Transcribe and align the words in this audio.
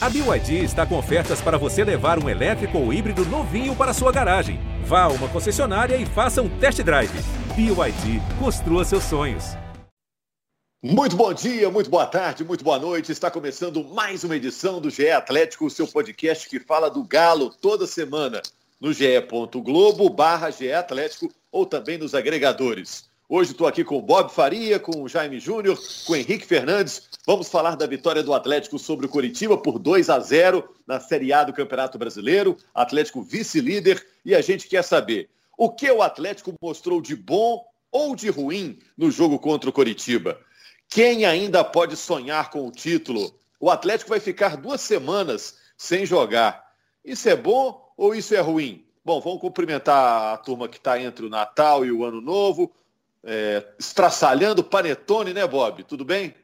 A 0.00 0.08
BYD 0.08 0.62
está 0.62 0.86
com 0.86 0.96
ofertas 0.96 1.40
para 1.40 1.58
você 1.58 1.82
levar 1.82 2.22
um 2.22 2.28
elétrico 2.28 2.78
ou 2.78 2.92
híbrido 2.92 3.24
novinho 3.24 3.74
para 3.74 3.92
sua 3.92 4.12
garagem. 4.12 4.60
Vá 4.84 5.02
a 5.02 5.08
uma 5.08 5.28
concessionária 5.28 5.96
e 5.96 6.06
faça 6.06 6.40
um 6.40 6.48
test 6.60 6.80
drive. 6.84 7.10
BYD, 7.56 8.22
construa 8.38 8.84
seus 8.84 9.02
sonhos. 9.02 9.56
Muito 10.80 11.16
bom 11.16 11.34
dia, 11.34 11.68
muito 11.68 11.90
boa 11.90 12.06
tarde, 12.06 12.44
muito 12.44 12.62
boa 12.62 12.78
noite. 12.78 13.10
Está 13.10 13.28
começando 13.28 13.82
mais 13.82 14.22
uma 14.22 14.36
edição 14.36 14.80
do 14.80 14.88
GE 14.88 15.10
Atlético, 15.10 15.66
o 15.66 15.70
seu 15.70 15.88
podcast 15.88 16.48
que 16.48 16.60
fala 16.60 16.88
do 16.88 17.02
Galo 17.02 17.50
toda 17.50 17.84
semana 17.84 18.40
no 18.80 18.92
ge.globo 18.92 20.08
barra 20.10 20.50
Atlético 20.78 21.28
ou 21.50 21.66
também 21.66 21.98
nos 21.98 22.14
agregadores. 22.14 23.07
Hoje 23.30 23.50
estou 23.50 23.66
aqui 23.66 23.84
com 23.84 23.98
o 23.98 24.00
Bob 24.00 24.32
Faria, 24.32 24.80
com 24.80 25.02
o 25.02 25.08
Jaime 25.08 25.38
Júnior, 25.38 25.78
com 26.06 26.14
o 26.14 26.16
Henrique 26.16 26.46
Fernandes. 26.46 27.10
Vamos 27.26 27.50
falar 27.50 27.76
da 27.76 27.86
vitória 27.86 28.22
do 28.22 28.32
Atlético 28.32 28.78
sobre 28.78 29.04
o 29.04 29.08
Coritiba 29.08 29.58
por 29.58 29.78
2 29.78 30.08
a 30.08 30.18
0 30.18 30.66
na 30.86 30.98
Série 30.98 31.30
A 31.30 31.44
do 31.44 31.52
Campeonato 31.52 31.98
Brasileiro. 31.98 32.56
Atlético 32.74 33.20
vice-líder. 33.20 34.02
E 34.24 34.34
a 34.34 34.40
gente 34.40 34.66
quer 34.66 34.82
saber 34.82 35.28
o 35.58 35.68
que 35.68 35.90
o 35.90 36.00
Atlético 36.00 36.54
mostrou 36.58 37.02
de 37.02 37.14
bom 37.14 37.66
ou 37.92 38.16
de 38.16 38.30
ruim 38.30 38.78
no 38.96 39.10
jogo 39.10 39.38
contra 39.38 39.68
o 39.68 39.74
Coritiba. 39.74 40.40
Quem 40.88 41.26
ainda 41.26 41.62
pode 41.62 41.98
sonhar 41.98 42.48
com 42.48 42.66
o 42.66 42.72
título? 42.72 43.38
O 43.60 43.70
Atlético 43.70 44.08
vai 44.08 44.20
ficar 44.20 44.56
duas 44.56 44.80
semanas 44.80 45.58
sem 45.76 46.06
jogar. 46.06 46.64
Isso 47.04 47.28
é 47.28 47.36
bom 47.36 47.92
ou 47.94 48.14
isso 48.14 48.34
é 48.34 48.40
ruim? 48.40 48.86
Bom, 49.04 49.20
vamos 49.20 49.42
cumprimentar 49.42 50.32
a 50.32 50.38
turma 50.38 50.66
que 50.66 50.78
está 50.78 50.98
entre 50.98 51.26
o 51.26 51.30
Natal 51.30 51.84
e 51.84 51.92
o 51.92 52.06
Ano 52.06 52.22
Novo 52.22 52.72
é, 53.24 53.66
estraçalhando 53.78 54.64
panetone, 54.64 55.32
né, 55.32 55.46
Bob? 55.46 55.84
Tudo 55.84 56.04
bem? 56.04 56.34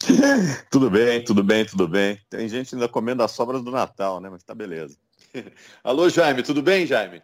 tudo 0.70 0.90
bem, 0.90 1.24
tudo 1.24 1.42
bem, 1.42 1.64
tudo 1.64 1.88
bem. 1.88 2.20
Tem 2.30 2.48
gente 2.48 2.74
ainda 2.74 2.88
comendo 2.88 3.22
as 3.22 3.32
sobras 3.32 3.62
do 3.62 3.70
Natal, 3.70 4.20
né? 4.20 4.28
Mas 4.30 4.42
tá 4.42 4.54
beleza. 4.54 4.96
Alô, 5.82 6.08
Jaime, 6.08 6.42
tudo 6.42 6.62
bem, 6.62 6.86
Jaime? 6.86 7.22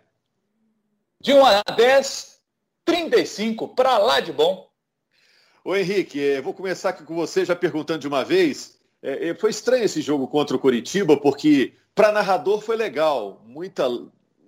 De 1.20 1.32
1 1.32 1.44
a 1.44 1.62
10, 1.76 2.40
35, 2.84 3.68
para 3.68 3.98
lá 3.98 4.20
de 4.20 4.32
bom. 4.32 4.68
Ô 5.64 5.76
Henrique, 5.76 6.20
é, 6.20 6.40
vou 6.40 6.54
começar 6.54 6.90
aqui 6.90 7.04
com 7.04 7.14
você 7.14 7.44
já 7.44 7.54
perguntando 7.54 8.00
de 8.00 8.08
uma 8.08 8.24
vez. 8.24 8.78
É 9.02 9.34
foi 9.34 9.50
estranho 9.50 9.84
esse 9.84 10.02
jogo 10.02 10.28
contra 10.28 10.56
o 10.56 10.60
Curitiba, 10.60 11.16
porque 11.16 11.74
para 11.94 12.12
narrador 12.12 12.60
foi 12.60 12.76
legal, 12.76 13.42
muita 13.46 13.86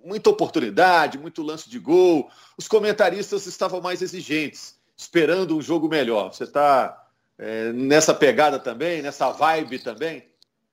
muita 0.03 0.29
oportunidade, 0.29 1.17
muito 1.17 1.41
lance 1.41 1.69
de 1.69 1.79
gol. 1.79 2.29
Os 2.57 2.67
comentaristas 2.67 3.45
estavam 3.45 3.81
mais 3.81 4.01
exigentes, 4.01 4.75
esperando 4.97 5.57
um 5.57 5.61
jogo 5.61 5.87
melhor. 5.87 6.33
Você 6.33 6.43
está 6.43 7.03
é, 7.37 7.71
nessa 7.71 8.13
pegada 8.13 8.59
também, 8.59 9.01
nessa 9.01 9.31
vibe 9.31 9.79
também? 9.79 10.23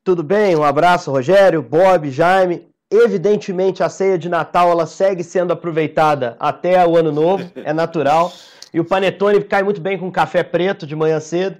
Tudo 0.03 0.23
bem, 0.23 0.57
um 0.57 0.65
abraço, 0.65 1.11
Rogério, 1.11 1.63
Bob, 1.63 2.11
Jaime. 2.11 2.69
Evidentemente, 2.91 3.83
a 3.83 3.89
ceia 3.89 4.19
de 4.19 4.29
Natal 4.29 4.71
ela 4.71 4.87
segue 4.87 5.23
sendo 5.23 5.53
aproveitada 5.53 6.37
até 6.41 6.85
o 6.85 6.97
ano 6.97 7.13
novo, 7.13 7.51
é 7.55 7.73
natural. 7.73 8.33
E 8.73 8.81
o 8.81 8.85
panetone 8.85 9.43
cai 9.45 9.63
muito 9.63 9.81
bem 9.81 9.99
com 9.99 10.11
café 10.11 10.43
preto 10.43 10.87
de 10.87 10.97
manhã 10.97 11.21
cedo. 11.21 11.57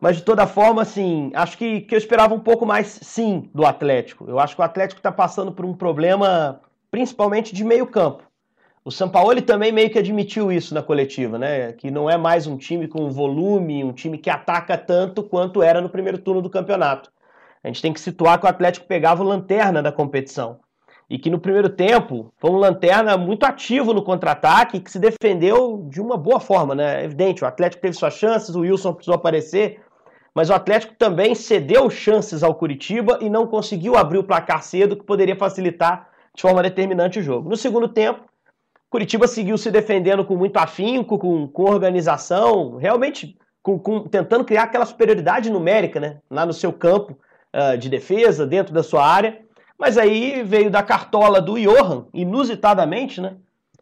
Mas 0.00 0.16
de 0.16 0.22
toda 0.22 0.46
forma, 0.46 0.80
assim, 0.80 1.30
acho 1.34 1.58
que, 1.58 1.82
que 1.82 1.94
eu 1.94 1.98
esperava 1.98 2.34
um 2.34 2.40
pouco 2.40 2.64
mais, 2.64 2.98
sim, 3.02 3.50
do 3.54 3.66
Atlético. 3.66 4.24
Eu 4.26 4.40
acho 4.40 4.54
que 4.54 4.62
o 4.62 4.64
Atlético 4.64 4.98
está 4.98 5.12
passando 5.12 5.52
por 5.52 5.66
um 5.66 5.74
problema 5.74 6.58
principalmente 6.90 7.54
de 7.54 7.64
meio 7.64 7.86
campo. 7.86 8.24
O 8.84 8.90
Sampaoli 8.90 9.42
também 9.42 9.70
meio 9.70 9.90
que 9.90 9.98
admitiu 9.98 10.50
isso 10.50 10.74
na 10.74 10.82
coletiva, 10.82 11.38
né? 11.38 11.72
Que 11.72 11.90
não 11.90 12.08
é 12.08 12.16
mais 12.16 12.46
um 12.46 12.56
time 12.56 12.88
com 12.88 13.10
volume, 13.10 13.84
um 13.84 13.92
time 13.92 14.16
que 14.16 14.30
ataca 14.30 14.76
tanto 14.76 15.22
quanto 15.22 15.62
era 15.62 15.80
no 15.80 15.90
primeiro 15.90 16.18
turno 16.18 16.40
do 16.40 16.48
campeonato. 16.48 17.12
A 17.62 17.68
gente 17.68 17.82
tem 17.82 17.92
que 17.92 18.00
situar 18.00 18.40
que 18.40 18.46
o 18.46 18.48
Atlético 18.48 18.86
pegava 18.86 19.22
o 19.22 19.26
lanterna 19.26 19.82
da 19.82 19.92
competição. 19.92 20.60
E 21.10 21.18
que 21.18 21.28
no 21.28 21.38
primeiro 21.38 21.68
tempo 21.68 22.32
foi 22.38 22.50
um 22.50 22.56
lanterna 22.56 23.18
muito 23.18 23.44
ativo 23.44 23.92
no 23.92 24.02
contra-ataque, 24.02 24.80
que 24.80 24.90
se 24.90 24.98
defendeu 24.98 25.86
de 25.90 26.00
uma 26.00 26.16
boa 26.16 26.40
forma, 26.40 26.74
né? 26.74 27.02
É 27.02 27.04
evidente, 27.04 27.44
o 27.44 27.46
Atlético 27.46 27.82
teve 27.82 27.96
suas 27.96 28.14
chances, 28.14 28.54
o 28.54 28.60
Wilson 28.60 28.94
precisou 28.94 29.16
aparecer, 29.16 29.80
mas 30.34 30.48
o 30.48 30.54
Atlético 30.54 30.94
também 30.94 31.34
cedeu 31.34 31.90
chances 31.90 32.42
ao 32.42 32.54
Curitiba 32.54 33.18
e 33.20 33.28
não 33.28 33.46
conseguiu 33.46 33.96
abrir 33.96 34.18
o 34.18 34.24
placar 34.24 34.62
cedo, 34.62 34.96
que 34.96 35.04
poderia 35.04 35.36
facilitar 35.36 36.08
de 36.40 36.42
forma 36.42 36.62
determinante 36.62 37.18
o 37.18 37.22
jogo. 37.22 37.50
No 37.50 37.56
segundo 37.56 37.86
tempo, 37.86 38.24
Curitiba 38.88 39.28
seguiu 39.28 39.58
se 39.58 39.70
defendendo 39.70 40.24
com 40.24 40.34
muito 40.36 40.56
afinco, 40.56 41.18
com, 41.18 41.46
com 41.46 41.64
organização, 41.64 42.78
realmente 42.78 43.36
com, 43.62 43.78
com, 43.78 44.08
tentando 44.08 44.42
criar 44.42 44.62
aquela 44.62 44.86
superioridade 44.86 45.50
numérica 45.50 46.00
né, 46.00 46.16
lá 46.30 46.46
no 46.46 46.54
seu 46.54 46.72
campo 46.72 47.14
uh, 47.54 47.76
de 47.76 47.90
defesa, 47.90 48.46
dentro 48.46 48.72
da 48.72 48.82
sua 48.82 49.06
área. 49.06 49.38
Mas 49.78 49.98
aí 49.98 50.42
veio 50.42 50.70
da 50.70 50.82
cartola 50.82 51.42
do 51.42 51.60
Johan, 51.60 52.06
inusitadamente, 52.14 53.20
né? 53.20 53.36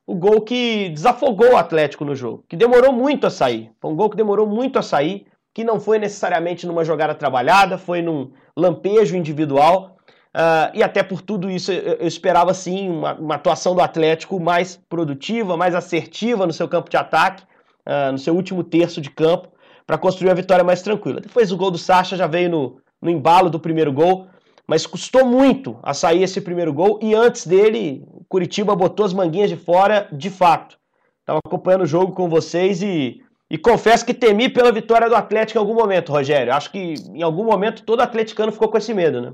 O 0.04 0.16
gol 0.16 0.40
que 0.40 0.88
desafogou 0.88 1.52
o 1.52 1.56
Atlético 1.56 2.04
no 2.04 2.16
jogo, 2.16 2.44
que 2.48 2.56
demorou 2.56 2.92
muito 2.92 3.26
a 3.26 3.30
sair. 3.30 3.70
Foi 3.80 3.90
um 3.92 3.96
gol 3.96 4.10
que 4.10 4.16
demorou 4.16 4.46
muito 4.46 4.78
a 4.78 4.82
sair, 4.82 5.26
que 5.54 5.62
não 5.62 5.78
foi 5.78 5.98
necessariamente 5.98 6.66
numa 6.66 6.84
jogada 6.84 7.14
trabalhada, 7.14 7.78
foi 7.78 8.00
num 8.02 8.32
lampejo 8.56 9.16
individual. 9.16 9.97
Uh, 10.38 10.70
e 10.72 10.84
até 10.84 11.02
por 11.02 11.20
tudo 11.20 11.50
isso 11.50 11.72
eu, 11.72 11.94
eu 11.94 12.06
esperava 12.06 12.54
sim 12.54 12.88
uma, 12.88 13.14
uma, 13.14 13.34
atuação 13.34 13.74
do 13.74 13.80
Atlético 13.80 14.38
mais 14.38 14.76
produtiva, 14.88 15.56
mais 15.56 15.74
assertiva 15.74 16.46
no 16.46 16.52
seu 16.52 16.68
campo 16.68 16.88
de 16.88 16.96
ataque, 16.96 17.42
uh, 17.84 18.12
no 18.12 18.18
seu 18.18 18.36
último 18.36 18.62
terço 18.62 19.00
de 19.00 19.10
campo, 19.10 19.48
para 19.84 19.98
construir 19.98 20.28
uma 20.28 20.36
vitória 20.36 20.62
mais 20.62 20.80
tranquila. 20.80 21.20
Depois 21.20 21.50
o 21.50 21.56
gol 21.56 21.72
do 21.72 21.78
Sacha 21.78 22.16
já 22.16 22.28
veio 22.28 22.48
no, 22.48 22.80
no 23.02 23.10
embalo 23.10 23.50
do 23.50 23.58
primeiro 23.58 23.92
gol, 23.92 24.28
mas 24.64 24.86
custou 24.86 25.26
muito 25.26 25.76
a 25.82 25.92
sair 25.92 26.22
esse 26.22 26.40
primeiro 26.40 26.72
gol 26.72 27.00
e 27.02 27.16
antes 27.16 27.44
dele, 27.44 28.06
Curitiba 28.28 28.76
botou 28.76 29.04
as 29.04 29.12
manguinhas 29.12 29.50
de 29.50 29.56
fora 29.56 30.06
de 30.12 30.30
fato. 30.30 30.78
Estava 31.18 31.40
acompanhando 31.44 31.82
o 31.82 31.86
jogo 31.86 32.12
com 32.12 32.28
vocês 32.28 32.80
e, 32.80 33.20
e 33.50 33.58
confesso 33.58 34.06
que 34.06 34.14
temi 34.14 34.48
pela 34.48 34.70
vitória 34.70 35.08
do 35.08 35.16
Atlético 35.16 35.58
em 35.58 35.62
algum 35.62 35.74
momento, 35.74 36.12
Rogério. 36.12 36.54
Acho 36.54 36.70
que 36.70 36.94
em 37.12 37.22
algum 37.22 37.44
momento 37.44 37.82
todo 37.82 38.02
atleticano 38.02 38.52
ficou 38.52 38.68
com 38.68 38.78
esse 38.78 38.94
medo, 38.94 39.20
né? 39.20 39.32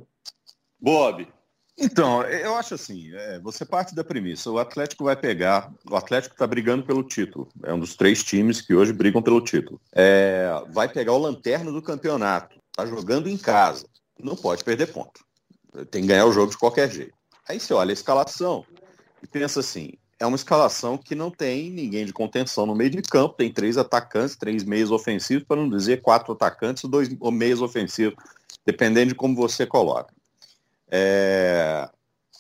Bob. 0.85 1.27
Então, 1.79 2.23
eu 2.25 2.55
acho 2.57 2.75
assim, 2.75 3.11
é, 3.15 3.41
você 3.41 3.65
parte 3.65 3.95
da 3.95 4.05
premissa, 4.05 4.51
o 4.51 4.59
Atlético 4.59 5.05
vai 5.05 5.17
pegar, 5.17 5.73
o 5.91 5.97
Atlético 5.97 6.35
está 6.35 6.47
brigando 6.47 6.85
pelo 6.85 7.03
título, 7.03 7.49
é 7.63 7.73
um 7.73 7.81
dos 7.81 7.97
três 7.97 8.23
times 8.23 8.61
que 8.61 8.75
hoje 8.75 8.93
brigam 8.93 9.23
pelo 9.23 9.41
título. 9.41 9.81
É, 9.95 10.47
vai 10.69 10.87
pegar 10.87 11.13
o 11.13 11.19
lanterna 11.19 11.73
do 11.73 11.81
campeonato, 11.81 12.61
está 12.69 12.85
jogando 12.85 13.31
em 13.31 13.39
casa, 13.39 13.87
não 14.23 14.37
pode 14.37 14.63
perder 14.63 14.93
ponto. 14.93 15.25
Tem 15.91 16.03
que 16.03 16.09
ganhar 16.09 16.27
o 16.27 16.33
jogo 16.33 16.51
de 16.51 16.59
qualquer 16.59 16.91
jeito. 16.93 17.15
Aí 17.49 17.59
você 17.59 17.73
olha 17.73 17.91
a 17.91 17.95
escalação 17.95 18.65
e 19.23 19.27
pensa 19.27 19.61
assim, 19.61 19.95
é 20.21 20.27
uma 20.27 20.37
escalação 20.37 20.99
que 20.99 21.15
não 21.15 21.31
tem 21.31 21.71
ninguém 21.71 22.05
de 22.05 22.13
contenção 22.13 22.67
no 22.67 22.75
meio 22.75 22.91
de 22.91 23.01
campo, 23.01 23.37
tem 23.37 23.51
três 23.51 23.79
atacantes, 23.79 24.37
três 24.37 24.63
meios 24.63 24.91
ofensivos, 24.91 25.45
para 25.45 25.57
não 25.57 25.71
dizer 25.71 26.03
quatro 26.03 26.35
atacantes, 26.35 26.85
dois 26.85 27.09
meios 27.33 27.63
ofensivos, 27.63 28.15
dependendo 28.67 29.09
de 29.09 29.15
como 29.15 29.35
você 29.35 29.67
coloca. 29.67 30.13
É... 30.97 31.91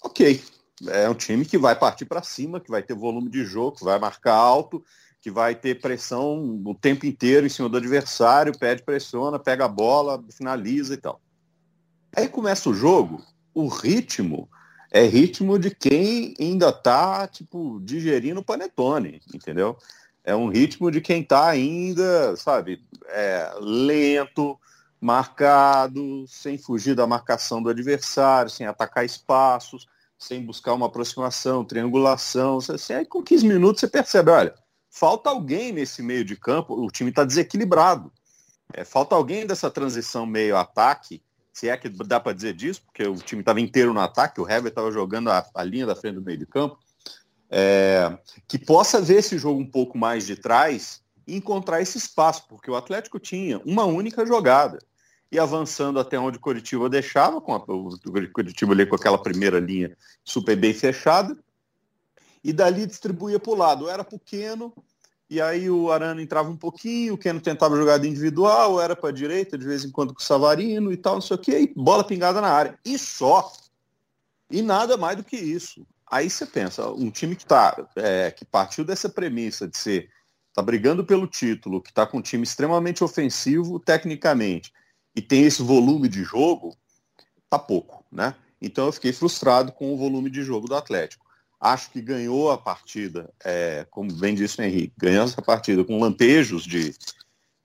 Ok, 0.00 0.40
é 0.86 1.08
um 1.08 1.14
time 1.14 1.44
que 1.44 1.58
vai 1.58 1.74
partir 1.74 2.04
para 2.04 2.22
cima, 2.22 2.60
que 2.60 2.70
vai 2.70 2.84
ter 2.84 2.94
volume 2.94 3.28
de 3.28 3.44
jogo, 3.44 3.78
que 3.78 3.84
vai 3.84 3.98
marcar 3.98 4.34
alto, 4.34 4.84
que 5.20 5.28
vai 5.28 5.56
ter 5.56 5.80
pressão 5.80 6.62
o 6.64 6.72
tempo 6.72 7.04
inteiro 7.04 7.46
em 7.46 7.48
cima 7.48 7.68
do 7.68 7.78
adversário, 7.78 8.56
pede, 8.56 8.84
pressiona, 8.84 9.40
pega 9.40 9.64
a 9.64 9.68
bola, 9.68 10.22
finaliza 10.30 10.94
e 10.94 10.96
tal. 10.96 11.20
Aí 12.14 12.28
começa 12.28 12.70
o 12.70 12.74
jogo, 12.74 13.24
o 13.52 13.66
ritmo 13.66 14.48
é 14.92 15.02
ritmo 15.02 15.58
de 15.58 15.74
quem 15.74 16.34
ainda 16.38 16.68
está 16.68 17.26
tipo, 17.26 17.80
digerindo 17.82 18.44
panetone, 18.44 19.20
entendeu? 19.34 19.76
É 20.22 20.36
um 20.36 20.48
ritmo 20.48 20.92
de 20.92 21.00
quem 21.00 21.22
está 21.22 21.48
ainda, 21.48 22.36
sabe, 22.36 22.84
é, 23.08 23.52
lento, 23.60 24.56
marcado, 25.04 26.24
sem 26.26 26.56
fugir 26.56 26.94
da 26.94 27.06
marcação 27.06 27.62
do 27.62 27.68
adversário, 27.68 28.50
sem 28.50 28.66
atacar 28.66 29.04
espaços, 29.04 29.86
sem 30.18 30.42
buscar 30.42 30.72
uma 30.72 30.86
aproximação, 30.86 31.62
triangulação. 31.62 32.56
Assim, 32.56 32.94
aí 32.94 33.04
com 33.04 33.22
15 33.22 33.46
minutos 33.46 33.80
você 33.80 33.86
percebe, 33.86 34.30
olha, 34.30 34.54
falta 34.88 35.28
alguém 35.28 35.72
nesse 35.72 36.02
meio 36.02 36.24
de 36.24 36.34
campo, 36.36 36.72
o 36.74 36.90
time 36.90 37.10
está 37.10 37.22
desequilibrado. 37.22 38.10
É, 38.72 38.82
falta 38.82 39.14
alguém 39.14 39.46
dessa 39.46 39.70
transição 39.70 40.24
meio-ataque, 40.24 41.22
se 41.52 41.68
é 41.68 41.76
que 41.76 41.90
dá 41.90 42.18
para 42.18 42.32
dizer 42.32 42.54
disso, 42.54 42.82
porque 42.86 43.06
o 43.06 43.16
time 43.16 43.40
estava 43.40 43.60
inteiro 43.60 43.92
no 43.92 44.00
ataque, 44.00 44.40
o 44.40 44.48
Hever 44.48 44.68
estava 44.68 44.90
jogando 44.90 45.30
a, 45.30 45.46
a, 45.54 45.62
linha 45.62 45.84
da 45.84 45.94
frente 45.94 46.14
do 46.14 46.22
meio 46.22 46.38
de 46.38 46.46
campo, 46.46 46.78
é, 47.50 48.16
que 48.48 48.58
possa 48.58 49.02
ver 49.02 49.16
esse 49.16 49.36
jogo 49.36 49.60
um 49.60 49.70
pouco 49.70 49.98
mais 49.98 50.26
de 50.26 50.34
trás 50.34 51.02
e 51.26 51.36
encontrar 51.36 51.82
esse 51.82 51.98
espaço, 51.98 52.46
porque 52.48 52.70
o 52.70 52.74
Atlético 52.74 53.20
tinha 53.20 53.60
uma 53.66 53.84
única 53.84 54.24
jogada 54.24 54.78
e 55.34 55.38
avançando 55.38 55.98
até 55.98 56.16
onde 56.16 56.38
o 56.38 56.40
Curitiba 56.40 56.88
deixava, 56.88 57.40
com 57.40 57.54
a, 57.54 57.56
o 57.56 57.98
Curitiba 58.32 58.72
ali 58.72 58.86
com 58.86 58.94
aquela 58.94 59.20
primeira 59.20 59.58
linha 59.58 59.96
super 60.22 60.56
bem 60.56 60.72
fechada, 60.72 61.36
e 62.42 62.52
dali 62.52 62.86
distribuía 62.86 63.40
para 63.40 63.52
o 63.52 63.56
lado. 63.56 63.88
Era 63.88 64.04
pequeno, 64.04 64.72
e 65.28 65.40
aí 65.40 65.68
o 65.68 65.90
Arana 65.90 66.22
entrava 66.22 66.48
um 66.48 66.56
pouquinho, 66.56 67.14
o 67.14 67.18
Keno 67.18 67.40
tentava 67.40 67.76
jogada 67.76 68.06
individual, 68.06 68.80
era 68.80 68.94
para 68.94 69.08
a 69.08 69.12
direita, 69.12 69.58
de 69.58 69.66
vez 69.66 69.84
em 69.84 69.90
quando 69.90 70.14
com 70.14 70.20
o 70.20 70.24
Savarino 70.24 70.92
e 70.92 70.96
tal, 70.96 71.14
não 71.14 71.20
sei 71.20 71.34
o 71.34 71.40
que, 71.40 71.58
e 71.58 71.74
bola 71.74 72.04
pingada 72.04 72.40
na 72.40 72.50
área. 72.50 72.78
E 72.84 72.96
só. 72.96 73.52
E 74.48 74.62
nada 74.62 74.96
mais 74.96 75.16
do 75.16 75.24
que 75.24 75.36
isso. 75.36 75.84
Aí 76.08 76.30
você 76.30 76.46
pensa, 76.46 76.88
um 76.90 77.10
time 77.10 77.34
que 77.34 77.44
tá, 77.44 77.88
é, 77.96 78.30
que 78.30 78.44
partiu 78.44 78.84
dessa 78.84 79.08
premissa 79.08 79.66
de 79.66 79.76
ser, 79.76 80.10
tá 80.54 80.62
brigando 80.62 81.04
pelo 81.04 81.26
título, 81.26 81.82
que 81.82 81.92
tá 81.92 82.06
com 82.06 82.18
um 82.18 82.22
time 82.22 82.44
extremamente 82.44 83.02
ofensivo 83.02 83.80
tecnicamente, 83.80 84.72
e 85.14 85.22
tem 85.22 85.44
esse 85.44 85.62
volume 85.62 86.08
de 86.08 86.22
jogo, 86.24 86.76
tá 87.48 87.58
pouco, 87.58 88.04
né? 88.10 88.34
Então 88.60 88.86
eu 88.86 88.92
fiquei 88.92 89.12
frustrado 89.12 89.72
com 89.72 89.92
o 89.92 89.96
volume 89.96 90.30
de 90.30 90.42
jogo 90.42 90.66
do 90.66 90.74
Atlético. 90.74 91.24
Acho 91.60 91.90
que 91.90 92.00
ganhou 92.00 92.50
a 92.50 92.58
partida, 92.58 93.32
é, 93.44 93.86
como 93.90 94.12
bem 94.12 94.34
disse 94.34 94.60
o 94.60 94.64
Henrique, 94.64 94.94
ganhou 94.98 95.24
essa 95.24 95.40
partida 95.40 95.84
com 95.84 96.00
lampejos 96.00 96.64
de, 96.64 96.94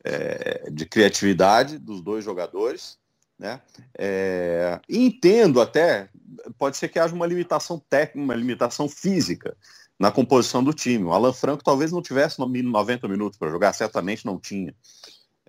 é, 0.03 0.69
de 0.71 0.85
criatividade 0.85 1.77
dos 1.77 2.01
dois 2.01 2.23
jogadores. 2.23 2.97
Né? 3.37 3.61
É, 3.97 4.79
entendo 4.89 5.61
até, 5.61 6.09
pode 6.57 6.77
ser 6.77 6.89
que 6.89 6.99
haja 6.99 7.15
uma 7.15 7.25
limitação 7.25 7.79
técnica, 7.89 8.19
uma 8.19 8.35
limitação 8.35 8.87
física 8.87 9.55
na 9.97 10.11
composição 10.11 10.63
do 10.63 10.73
time. 10.73 11.05
O 11.05 11.11
Alan 11.11 11.33
Franco 11.33 11.63
talvez 11.63 11.91
não 11.91 12.01
tivesse 12.01 12.39
no 12.39 12.47
mínimo 12.47 12.71
90 12.71 13.07
minutos 13.07 13.37
para 13.37 13.49
jogar, 13.49 13.73
certamente 13.73 14.25
não 14.25 14.39
tinha. 14.39 14.73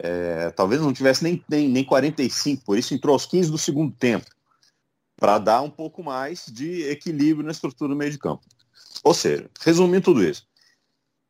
É, 0.03 0.51
talvez 0.51 0.81
não 0.81 0.95
tivesse 0.95 1.23
nem, 1.23 1.45
nem, 1.47 1.69
nem 1.69 1.85
45, 1.85 2.65
por 2.65 2.79
isso 2.79 2.95
entrou 2.95 3.13
aos 3.13 3.27
15 3.27 3.51
do 3.51 3.59
segundo 3.59 3.95
tempo 3.95 4.27
para 5.15 5.39
dar 5.39 5.61
um 5.61 5.69
pouco 5.69 6.03
mais 6.03 6.47
de 6.47 6.85
equilíbrio 6.89 7.45
na 7.45 7.53
estrutura 7.53 7.91
do 7.91 7.97
meio 7.97 8.11
de 8.11 8.19
campo. 8.19 8.43
Ou 9.05 9.13
seja, 9.13 9.51
resumindo 9.61 10.01
tudo 10.01 10.25
isso, 10.25 10.49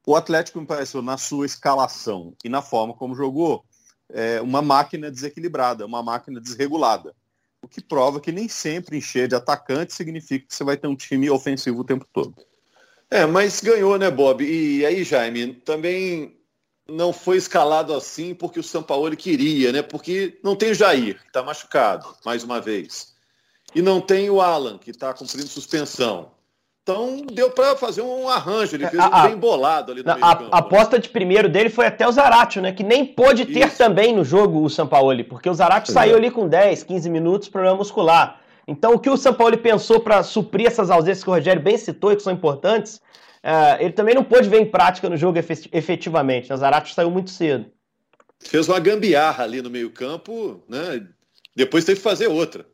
o 0.07 0.15
Atlético 0.15 0.61
me 0.61 0.67
pareceu 0.67 1.03
na 1.03 1.19
sua 1.19 1.45
escalação 1.45 2.33
e 2.45 2.49
na 2.49 2.63
forma 2.63 2.95
como 2.95 3.17
jogou 3.17 3.65
é, 4.09 4.41
uma 4.41 4.63
máquina 4.63 5.11
desequilibrada, 5.11 5.85
uma 5.85 6.03
máquina 6.03 6.41
desregulada. 6.41 7.15
O 7.63 7.69
que 7.69 7.81
prova 7.81 8.21
que 8.21 8.31
nem 8.31 8.49
sempre 8.49 8.99
encher 8.99 9.27
de 9.27 9.35
atacante 9.35 9.93
significa 9.93 10.47
que 10.47 10.55
você 10.55 10.65
vai 10.65 10.77
ter 10.77 10.87
um 10.87 10.97
time 10.97 11.29
ofensivo 11.29 11.81
o 11.81 11.85
tempo 11.85 12.07
todo. 12.13 12.35
É, 13.11 13.27
mas 13.27 13.61
ganhou, 13.61 13.99
né, 13.99 14.09
Bob? 14.11 14.45
E 14.45 14.87
aí, 14.87 15.03
Jaime, 15.03 15.55
também 15.55 16.40
não 16.91 17.13
foi 17.13 17.37
escalado 17.37 17.95
assim 17.95 18.35
porque 18.35 18.61
o 18.61 18.63
São 18.65 18.83
Paulo 18.83 19.17
queria, 19.17 19.73
né? 19.73 19.83
Porque 19.83 20.39
não 20.43 20.57
tem 20.57 20.71
o 20.71 20.75
Jair, 20.75 21.19
que 21.21 21.27
está 21.29 21.43
machucado, 21.43 22.07
mais 22.25 22.45
uma 22.45 22.61
vez 22.61 23.11
e 23.75 23.83
não 23.83 24.01
tem 24.01 24.31
o 24.31 24.41
Alan, 24.41 24.79
que 24.79 24.91
está 24.91 25.13
cumprindo 25.13 25.49
suspensão. 25.49 26.29
Então 26.83 27.19
deu 27.33 27.51
para 27.51 27.77
fazer 27.77 28.03
um 28.03 28.29
arranjo, 28.29 28.75
ele 28.75 28.87
fez 28.87 29.01
a, 29.01 29.07
um 29.07 29.29
bem 29.29 29.37
bolado 29.37 29.93
ali 29.93 30.03
no 30.03 30.11
a, 30.11 30.15
meio 30.15 30.27
campo. 30.27 30.49
A 30.51 30.59
aposta 30.59 30.99
de 30.99 31.09
primeiro 31.09 31.49
dele 31.49 31.69
foi 31.69 31.87
até 31.87 32.09
o 32.09 32.13
Zaratio, 32.13 32.63
né? 32.63 32.73
Que 32.73 32.83
nem 32.83 33.05
pôde 33.05 33.45
ter 33.45 33.69
Isso. 33.69 33.79
também 33.79 34.15
no 34.15 34.25
jogo 34.25 34.63
o 34.63 34.71
Sampaoli, 34.71 35.23
porque 35.23 35.49
o 35.49 35.55
Zaratio 35.55 35.93
saiu 35.93 36.17
ali 36.17 36.31
com 36.31 36.49
10, 36.49 36.83
15 36.83 37.11
minutos, 37.11 37.49
problema 37.49 37.77
muscular. 37.77 38.41
Então 38.67 38.95
o 38.95 38.99
que 38.99 39.11
o 39.11 39.17
Sampaoli 39.17 39.57
pensou 39.57 40.01
para 40.01 40.23
suprir 40.23 40.67
essas 40.67 40.91
ausências 40.91 41.23
que 41.23 41.31
o 41.31 41.35
Rogério 41.35 41.63
bem 41.63 41.77
citou 41.77 42.13
e 42.13 42.17
que 42.17 42.23
são 42.23 42.33
importantes, 42.33 43.01
uh, 43.45 43.81
ele 43.81 43.93
também 43.93 44.15
não 44.15 44.25
pôde 44.25 44.49
ver 44.49 44.61
em 44.61 44.71
prática 44.71 45.09
no 45.09 45.17
jogo 45.17 45.39
efetivamente. 45.39 46.53
O 46.53 46.57
Zaratio 46.57 46.95
saiu 46.95 47.11
muito 47.11 47.31
cedo. 47.31 47.71
Fez 48.39 48.69
uma 48.69 48.81
gambiarra 48.81 49.45
ali 49.45 49.61
no 49.61 49.71
meio 49.71 49.91
campo, 49.91 50.63
né? 50.69 51.07
Depois 51.55 51.85
teve 51.85 51.99
que 51.99 52.05
fazer 52.05 52.29
outra. 52.29 52.67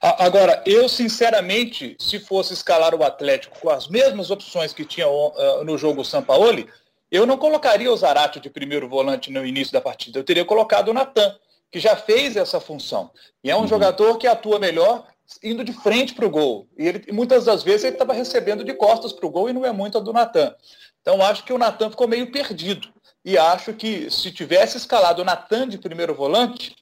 Agora, 0.00 0.62
eu 0.66 0.88
sinceramente, 0.88 1.96
se 1.98 2.18
fosse 2.18 2.52
escalar 2.52 2.94
o 2.94 3.04
Atlético 3.04 3.58
com 3.60 3.70
as 3.70 3.88
mesmas 3.88 4.30
opções 4.30 4.72
que 4.72 4.84
tinha 4.84 5.08
uh, 5.08 5.64
no 5.64 5.78
jogo 5.78 6.04
Sampaoli, 6.04 6.68
eu 7.10 7.26
não 7.26 7.38
colocaria 7.38 7.92
o 7.92 7.96
Zarate 7.96 8.40
de 8.40 8.50
primeiro 8.50 8.88
volante 8.88 9.30
no 9.30 9.46
início 9.46 9.72
da 9.72 9.80
partida. 9.80 10.18
Eu 10.18 10.24
teria 10.24 10.44
colocado 10.44 10.88
o 10.88 10.94
Natan, 10.94 11.36
que 11.70 11.78
já 11.78 11.94
fez 11.94 12.36
essa 12.36 12.58
função. 12.58 13.10
E 13.44 13.50
é 13.50 13.56
um 13.56 13.60
uhum. 13.60 13.68
jogador 13.68 14.18
que 14.18 14.26
atua 14.26 14.58
melhor 14.58 15.06
indo 15.42 15.64
de 15.64 15.72
frente 15.72 16.14
para 16.14 16.26
o 16.26 16.30
gol. 16.30 16.68
E 16.76 16.86
ele, 16.86 17.12
muitas 17.12 17.44
das 17.44 17.62
vezes 17.62 17.84
ele 17.84 17.94
estava 17.94 18.12
recebendo 18.12 18.64
de 18.64 18.74
costas 18.74 19.12
para 19.12 19.26
o 19.26 19.30
gol 19.30 19.48
e 19.48 19.52
não 19.52 19.64
é 19.64 19.72
muito 19.72 19.98
a 19.98 20.00
do 20.00 20.12
Natan. 20.12 20.54
Então 21.00 21.22
acho 21.22 21.44
que 21.44 21.52
o 21.52 21.58
Natan 21.58 21.90
ficou 21.90 22.08
meio 22.08 22.30
perdido. 22.30 22.88
E 23.24 23.38
acho 23.38 23.72
que 23.74 24.10
se 24.10 24.32
tivesse 24.32 24.76
escalado 24.76 25.22
o 25.22 25.24
Natan 25.24 25.68
de 25.68 25.78
primeiro 25.78 26.14
volante, 26.14 26.74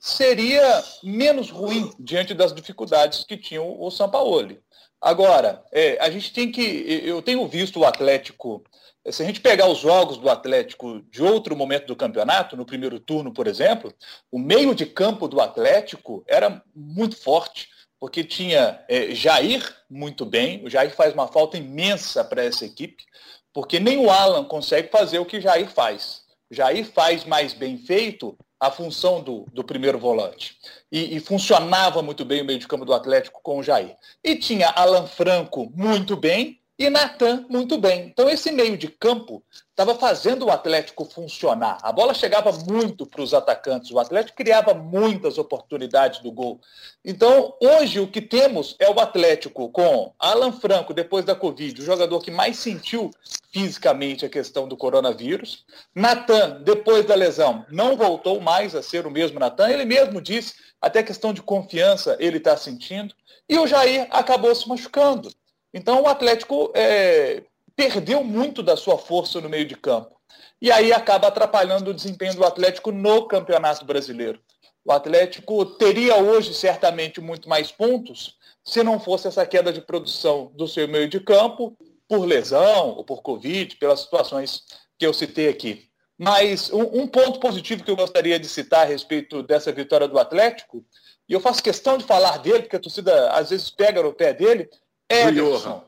seria 0.00 0.82
menos 1.02 1.50
ruim 1.50 1.90
diante 1.98 2.34
das 2.34 2.52
dificuldades 2.52 3.24
que 3.24 3.36
tinha 3.36 3.62
o 3.62 3.90
Sampaoli. 3.90 4.60
Agora, 5.00 5.62
é, 5.70 5.98
a 6.00 6.10
gente 6.10 6.32
tem 6.32 6.50
que. 6.50 6.62
Eu 7.04 7.20
tenho 7.20 7.46
visto 7.46 7.80
o 7.80 7.84
Atlético. 7.84 8.64
Se 9.10 9.22
a 9.22 9.26
gente 9.26 9.40
pegar 9.40 9.68
os 9.68 9.78
jogos 9.78 10.16
do 10.16 10.30
Atlético 10.30 11.02
de 11.10 11.22
outro 11.22 11.54
momento 11.54 11.86
do 11.86 11.96
campeonato, 11.96 12.56
no 12.56 12.64
primeiro 12.64 12.98
turno, 12.98 13.32
por 13.32 13.46
exemplo, 13.46 13.92
o 14.32 14.38
meio 14.38 14.74
de 14.74 14.86
campo 14.86 15.28
do 15.28 15.42
Atlético 15.42 16.24
era 16.26 16.62
muito 16.74 17.16
forte, 17.16 17.68
porque 18.04 18.22
tinha 18.22 18.84
é, 18.86 19.14
Jair 19.14 19.64
muito 19.88 20.26
bem. 20.26 20.62
O 20.62 20.68
Jair 20.68 20.94
faz 20.94 21.14
uma 21.14 21.26
falta 21.26 21.56
imensa 21.56 22.22
para 22.22 22.44
essa 22.44 22.66
equipe, 22.66 23.02
porque 23.50 23.80
nem 23.80 23.96
o 23.96 24.10
Alan 24.10 24.44
consegue 24.44 24.90
fazer 24.90 25.18
o 25.20 25.24
que 25.24 25.40
Jair 25.40 25.70
faz. 25.70 26.20
Jair 26.50 26.84
faz 26.84 27.24
mais 27.24 27.54
bem 27.54 27.78
feito 27.78 28.36
a 28.60 28.70
função 28.70 29.22
do, 29.22 29.46
do 29.54 29.64
primeiro 29.64 29.98
volante. 29.98 30.54
E, 30.92 31.16
e, 31.16 31.20
funcionava 31.20 32.02
muito 32.02 32.26
bem 32.26 32.42
o 32.42 32.44
meio 32.44 32.58
de 32.58 32.68
campo 32.68 32.84
do 32.84 32.92
Atlético 32.92 33.40
com 33.42 33.58
o 33.58 33.62
Jair. 33.62 33.96
E 34.22 34.36
tinha 34.36 34.68
Alan 34.68 35.06
Franco 35.06 35.72
muito 35.74 36.14
bem 36.14 36.60
e 36.78 36.90
Natan 36.90 37.46
muito 37.48 37.78
bem. 37.78 38.08
Então 38.08 38.28
esse 38.28 38.52
meio 38.52 38.76
de 38.76 38.88
campo 38.88 39.42
estava 39.74 39.96
fazendo 39.96 40.46
o 40.46 40.52
Atlético 40.52 41.04
funcionar. 41.04 41.78
A 41.82 41.90
bola 41.90 42.14
chegava 42.14 42.52
muito 42.52 43.04
para 43.04 43.20
os 43.20 43.34
atacantes, 43.34 43.90
o 43.90 43.98
Atlético 43.98 44.36
criava 44.36 44.72
muitas 44.72 45.36
oportunidades 45.36 46.20
do 46.20 46.30
gol. 46.30 46.60
Então, 47.04 47.56
hoje 47.60 47.98
o 47.98 48.06
que 48.06 48.22
temos 48.22 48.76
é 48.78 48.88
o 48.88 49.00
Atlético 49.00 49.68
com 49.70 50.14
Alan 50.16 50.52
Franco, 50.52 50.94
depois 50.94 51.24
da 51.24 51.34
Covid, 51.34 51.80
o 51.80 51.84
jogador 51.84 52.20
que 52.20 52.30
mais 52.30 52.56
sentiu 52.56 53.10
fisicamente 53.52 54.24
a 54.24 54.28
questão 54.28 54.68
do 54.68 54.76
coronavírus. 54.76 55.64
Natan, 55.92 56.62
depois 56.62 57.04
da 57.04 57.16
lesão, 57.16 57.66
não 57.68 57.96
voltou 57.96 58.40
mais 58.40 58.76
a 58.76 58.82
ser 58.82 59.08
o 59.08 59.10
mesmo 59.10 59.40
Natan. 59.40 59.68
Ele 59.70 59.84
mesmo 59.84 60.20
disse, 60.20 60.54
até 60.80 61.02
questão 61.02 61.32
de 61.32 61.42
confiança 61.42 62.16
ele 62.20 62.36
está 62.36 62.56
sentindo. 62.56 63.12
E 63.48 63.58
o 63.58 63.66
Jair 63.66 64.06
acabou 64.10 64.54
se 64.54 64.68
machucando. 64.68 65.32
Então 65.72 66.02
o 66.02 66.08
Atlético 66.08 66.70
é, 66.74 67.42
perdeu 67.76 68.22
muito 68.22 68.62
da 68.62 68.76
sua 68.76 68.98
força 68.98 69.40
no 69.40 69.48
meio 69.48 69.66
de 69.66 69.74
campo. 69.74 70.14
E 70.60 70.70
aí 70.70 70.92
acaba 70.92 71.28
atrapalhando 71.28 71.90
o 71.90 71.94
desempenho 71.94 72.34
do 72.34 72.44
Atlético 72.44 72.90
no 72.90 73.26
Campeonato 73.26 73.84
Brasileiro. 73.84 74.40
O 74.84 74.92
Atlético 74.92 75.64
teria 75.64 76.16
hoje 76.16 76.54
certamente 76.54 77.20
muito 77.20 77.48
mais 77.48 77.72
pontos 77.72 78.36
se 78.62 78.82
não 78.82 78.98
fosse 78.98 79.28
essa 79.28 79.44
queda 79.46 79.72
de 79.72 79.80
produção 79.80 80.50
do 80.54 80.66
seu 80.66 80.88
meio 80.88 81.08
de 81.08 81.20
campo, 81.20 81.76
por 82.08 82.24
lesão 82.24 82.90
ou 82.90 83.04
por 83.04 83.22
Covid, 83.22 83.76
pelas 83.76 84.00
situações 84.00 84.62
que 84.98 85.06
eu 85.06 85.12
citei 85.12 85.48
aqui. 85.48 85.88
Mas 86.16 86.72
um, 86.72 87.02
um 87.02 87.06
ponto 87.06 87.40
positivo 87.40 87.82
que 87.82 87.90
eu 87.90 87.96
gostaria 87.96 88.38
de 88.38 88.48
citar 88.48 88.82
a 88.82 88.88
respeito 88.88 89.42
dessa 89.42 89.72
vitória 89.72 90.06
do 90.06 90.18
Atlético, 90.18 90.84
e 91.28 91.32
eu 91.32 91.40
faço 91.40 91.62
questão 91.62 91.98
de 91.98 92.04
falar 92.04 92.38
dele, 92.38 92.62
porque 92.62 92.76
a 92.76 92.80
torcida 92.80 93.30
às 93.32 93.50
vezes 93.50 93.70
pega 93.70 94.02
no 94.02 94.12
pé 94.12 94.32
dele, 94.32 94.68
é 95.08 95.28
Ederson. 95.28 95.82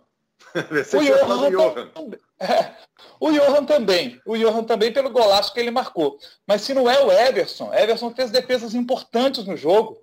O 0.95 1.03
Johan, 1.03 1.51
Johan. 1.51 1.91
É, 2.39 2.71
o 3.21 3.31
Johan 3.31 3.65
também. 3.65 4.21
O 4.27 4.37
Johan 4.37 4.65
também 4.65 4.93
pelo 4.93 5.11
golaço 5.11 5.53
que 5.53 5.61
ele 5.61 5.71
marcou. 5.71 6.19
Mas 6.47 6.63
se 6.63 6.75
não 6.75 6.91
é 6.91 7.03
o 7.03 7.11
Everson, 7.11 7.73
Everson 7.73 8.11
fez 8.11 8.31
defesas 8.31 8.75
importantes 8.75 9.45
no 9.45 9.57
jogo. 9.57 9.99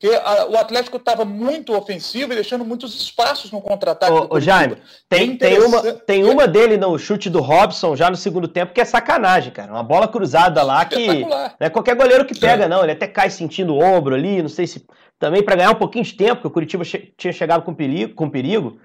Porque 0.00 0.14
a, 0.14 0.46
o 0.46 0.56
Atlético 0.56 0.96
estava 0.96 1.24
muito 1.24 1.76
ofensivo 1.76 2.32
e 2.32 2.36
deixando 2.36 2.64
muitos 2.64 2.94
espaços 2.94 3.50
no 3.50 3.60
contra-ataque. 3.60 4.12
Ô, 4.12 4.36
ô 4.36 4.40
Jaime, 4.40 4.76
tem, 5.08 5.32
é 5.32 5.36
tem, 5.36 5.58
uma, 5.58 5.82
tem 5.82 6.24
uma 6.24 6.46
dele 6.46 6.76
no 6.76 6.96
chute 6.96 7.28
do 7.28 7.40
Robson 7.40 7.96
já 7.96 8.08
no 8.08 8.16
segundo 8.16 8.46
tempo 8.46 8.72
que 8.72 8.80
é 8.80 8.84
sacanagem, 8.84 9.52
cara. 9.52 9.72
Uma 9.72 9.82
bola 9.82 10.06
cruzada 10.06 10.62
lá 10.62 10.84
que. 10.84 11.24
Não 11.24 11.56
é 11.58 11.68
qualquer 11.68 11.96
goleiro 11.96 12.24
que 12.24 12.38
pega, 12.38 12.66
é. 12.66 12.68
não. 12.68 12.84
Ele 12.84 12.92
até 12.92 13.08
cai 13.08 13.28
sentindo 13.28 13.74
o 13.74 13.82
ombro 13.82 14.14
ali, 14.14 14.40
não 14.40 14.48
sei 14.48 14.68
se. 14.68 14.86
Também 15.18 15.42
para 15.42 15.56
ganhar 15.56 15.72
um 15.72 15.74
pouquinho 15.74 16.04
de 16.04 16.14
tempo, 16.14 16.36
porque 16.36 16.46
o 16.46 16.50
Curitiba 16.52 16.84
che 16.84 17.12
tinha 17.16 17.32
chegado 17.32 17.64
com 17.64 17.74
perigo, 17.74 18.14
com 18.14 18.30
perigo. 18.30 18.78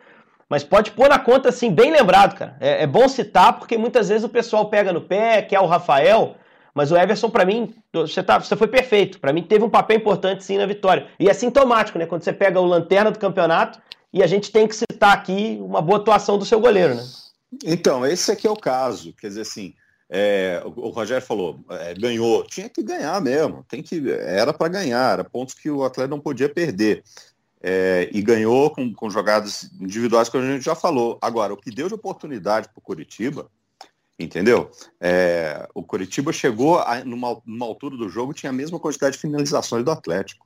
Mas 0.50 0.64
pode 0.64 0.92
pôr 0.92 1.10
na 1.10 1.20
conta, 1.20 1.50
assim, 1.50 1.72
bem 1.72 1.92
lembrado, 1.92 2.38
cara. 2.38 2.56
É, 2.60 2.84
é, 2.84 2.88
bom 2.88 3.08
citar, 3.08 3.58
porque 3.58 3.78
muitas 3.78 4.10
vezes 4.10 4.24
o 4.24 4.30
pessoal 4.30 4.70
pega 4.70 4.94
no 4.94 5.02
pé, 5.02 5.42
quer 5.42 5.60
o 5.60 5.66
Rafael, 5.66 6.36
mas 6.74 6.92
o 6.92 6.98
Everson, 6.98 7.30
para 7.30 7.46
mim, 7.46 7.74
você, 7.94 8.22
tá, 8.22 8.40
você 8.40 8.56
foi 8.56 8.68
perfeito. 8.68 9.20
Para 9.20 9.34
mim, 9.34 9.44
teve 9.44 9.64
um 9.64 9.70
papel 9.70 9.98
importante, 9.98 10.44
sim, 10.44 10.58
na 10.58 10.66
vitória. 10.66 11.08
E 11.20 11.30
é 11.30 11.34
sintomático, 11.34 11.98
né? 11.98 12.06
Quando 12.06 12.24
você 12.24 12.34
pega 12.34 12.60
o 12.60 12.66
lanterna 12.66 13.12
do 13.12 13.20
campeonato, 13.20 13.80
e 14.12 14.22
a 14.22 14.28
gente 14.28 14.52
tem 14.52 14.68
que 14.68 14.76
citar 14.76 15.14
aqui 15.14 15.58
uma 15.62 15.82
boa 15.82 15.98
atuação 15.98 16.38
do 16.38 16.46
seu 16.46 16.60
goleiro, 16.60 16.96
né? 16.96 17.04
Então, 17.66 18.06
esse 18.06 18.32
aqui 18.32 18.48
é 18.48 18.52
o 18.52 18.56
caso. 18.56 19.14
Quer 19.14 19.28
dizer 19.28 19.42
assim, 19.42 19.74
é, 20.10 20.62
o, 20.64 20.90
Rogério 20.90 21.26
falou, 21.26 21.60
é, 21.70 21.96
ganhou, 21.96 22.44
tinha 22.44 22.70
que 22.70 22.84
ganhar 22.84 23.20
mesmo, 23.20 23.66
tem 23.68 23.82
que, 23.82 24.12
era 24.12 24.54
para 24.54 24.68
ganhar, 24.68 25.14
era 25.14 25.24
pontos 25.24 25.56
que 25.56 25.72
o 25.72 25.84
atleta 25.84 26.10
não 26.10 26.20
podia 26.20 26.48
perder 26.48 27.04
é, 27.64 28.10
e 28.12 28.22
ganhou 28.22 28.70
com, 28.70 28.94
com 28.94 29.10
jogadas 29.10 29.72
individuais 29.80 30.30
que 30.30 30.38
a 30.38 30.42
gente 30.42 30.66
já 30.66 30.76
falou. 30.76 31.18
Agora, 31.22 31.54
o 31.54 31.58
que 31.58 31.72
deu 31.72 31.88
de 31.88 31.94
oportunidade 31.94 32.68
para 32.68 32.80
o 32.80 32.82
Curitiba 32.82 33.50
Entendeu? 34.20 34.70
É, 35.02 35.68
o 35.74 35.82
Curitiba 35.82 36.32
chegou 36.32 36.80
a, 36.80 37.04
numa, 37.04 37.42
numa, 37.46 37.66
altura 37.66 37.98
do 37.98 38.08
jogo, 38.08 38.34
tinha 38.34 38.52
a 38.52 38.54
mesma 38.54 38.80
quantidade 38.80 39.16
de 39.16 39.22
finalizações 39.22 39.84
do 39.84 39.92
Atlético. 39.92 40.46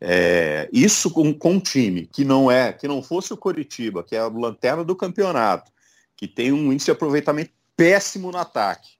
É, 0.00 0.68
isso 0.72 1.08
com, 1.10 1.32
com 1.32 1.52
um 1.52 1.60
time 1.60 2.06
que 2.06 2.24
não 2.24 2.50
é, 2.50 2.72
que 2.72 2.88
não 2.88 3.00
fosse 3.00 3.32
o 3.32 3.36
Curitiba, 3.36 4.02
que 4.02 4.16
é 4.16 4.18
a 4.18 4.26
lanterna 4.26 4.82
do 4.82 4.96
campeonato, 4.96 5.70
que 6.16 6.26
tem 6.26 6.52
um 6.52 6.72
índice 6.72 6.86
de 6.86 6.90
aproveitamento 6.90 7.52
péssimo 7.76 8.32
no 8.32 8.38
ataque, 8.38 8.90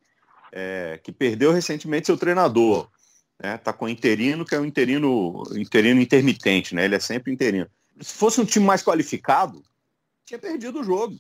é, 0.53 1.01
que 1.03 1.11
perdeu 1.11 1.53
recentemente 1.53 2.07
seu 2.07 2.17
treinador, 2.17 2.89
né? 3.43 3.59
Tá 3.59 3.73
com 3.73 3.87
o 3.87 3.89
interino, 3.89 4.45
que 4.45 4.55
é 4.55 4.61
um 4.61 4.65
interino, 4.65 5.43
interino 5.57 6.01
intermitente, 6.01 6.75
né? 6.75 6.85
Ele 6.85 6.95
é 6.95 7.01
sempre 7.01 7.33
interino. 7.33 7.67
Se 8.01 8.15
fosse 8.15 8.41
um 8.41 8.45
time 8.45 8.65
mais 8.65 8.83
qualificado, 8.83 9.63
tinha 10.25 10.39
perdido 10.39 10.81
o 10.81 10.85
jogo. 10.85 11.19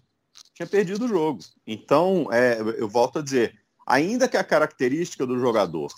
Tinha 0.54 0.66
perdido 0.66 1.04
o 1.04 1.08
jogo. 1.08 1.40
Então, 1.66 2.28
é, 2.30 2.60
eu 2.78 2.88
volto 2.88 3.18
a 3.18 3.22
dizer, 3.22 3.58
ainda 3.84 4.28
que 4.28 4.36
a 4.36 4.44
característica 4.44 5.26
do 5.26 5.38
jogador 5.38 5.92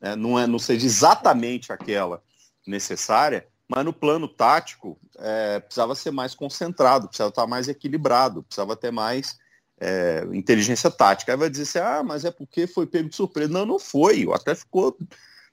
né, 0.00 0.14
não, 0.14 0.38
é, 0.38 0.46
não 0.46 0.58
seja 0.58 0.84
exatamente 0.84 1.72
aquela 1.72 2.22
necessária, 2.66 3.46
mas 3.66 3.84
no 3.84 3.92
plano 3.92 4.28
tático 4.28 4.98
é, 5.18 5.60
precisava 5.60 5.94
ser 5.94 6.10
mais 6.10 6.34
concentrado, 6.34 7.08
precisava 7.08 7.30
estar 7.30 7.46
mais 7.46 7.68
equilibrado, 7.68 8.42
precisava 8.42 8.76
ter 8.76 8.90
mais 8.90 9.38
é, 9.80 10.26
inteligência 10.32 10.90
tática. 10.90 11.32
Aí 11.32 11.38
vai 11.38 11.48
dizer 11.48 11.62
assim, 11.62 11.78
ah, 11.78 12.02
mas 12.02 12.24
é 12.24 12.30
porque 12.30 12.66
foi 12.66 12.86
pego 12.86 13.08
de 13.08 13.16
surpresa. 13.16 13.52
Não, 13.52 13.64
não 13.64 13.78
foi. 13.78 14.26
Até 14.32 14.54
ficou 14.54 14.96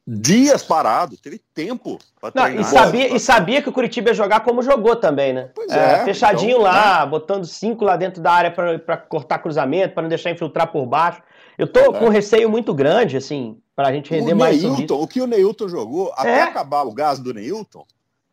dias 0.07 0.63
parado, 0.63 1.17
teve 1.17 1.41
tempo 1.53 1.99
para 2.21 2.31
treinar. 2.31 2.61
E 2.61 2.63
sabia, 2.63 3.15
e 3.15 3.19
sabia 3.19 3.61
que 3.61 3.67
o 3.67 3.73
Curitiba 3.73 4.11
ia 4.11 4.13
jogar 4.13 4.39
como 4.39 4.63
jogou 4.63 4.95
também, 4.95 5.33
né? 5.33 5.49
Pois 5.53 5.69
é. 5.69 5.95
é 5.95 6.05
fechadinho 6.05 6.51
então, 6.51 6.61
lá, 6.61 7.03
né? 7.03 7.11
botando 7.11 7.45
cinco 7.45 7.83
lá 7.83 7.97
dentro 7.97 8.21
da 8.21 8.31
área 8.31 8.51
para 8.51 8.95
cortar 8.95 9.39
cruzamento, 9.39 9.93
para 9.93 10.03
não 10.03 10.09
deixar 10.09 10.31
infiltrar 10.31 10.71
por 10.71 10.85
baixo. 10.85 11.21
Eu 11.57 11.67
tô 11.67 11.79
é. 11.79 11.99
com 11.99 12.05
um 12.05 12.09
receio 12.09 12.49
muito 12.49 12.73
grande, 12.73 13.17
assim, 13.17 13.57
para 13.75 13.89
a 13.89 13.91
gente 13.91 14.09
render 14.09 14.33
o 14.33 14.37
mais. 14.37 14.63
Neilton, 14.63 15.01
o 15.01 15.07
que 15.07 15.19
o 15.19 15.27
Neilton 15.27 15.67
jogou, 15.67 16.13
até 16.15 16.39
é. 16.39 16.43
acabar 16.43 16.83
o 16.83 16.93
gás 16.93 17.19
do 17.19 17.33
Neilton, 17.33 17.85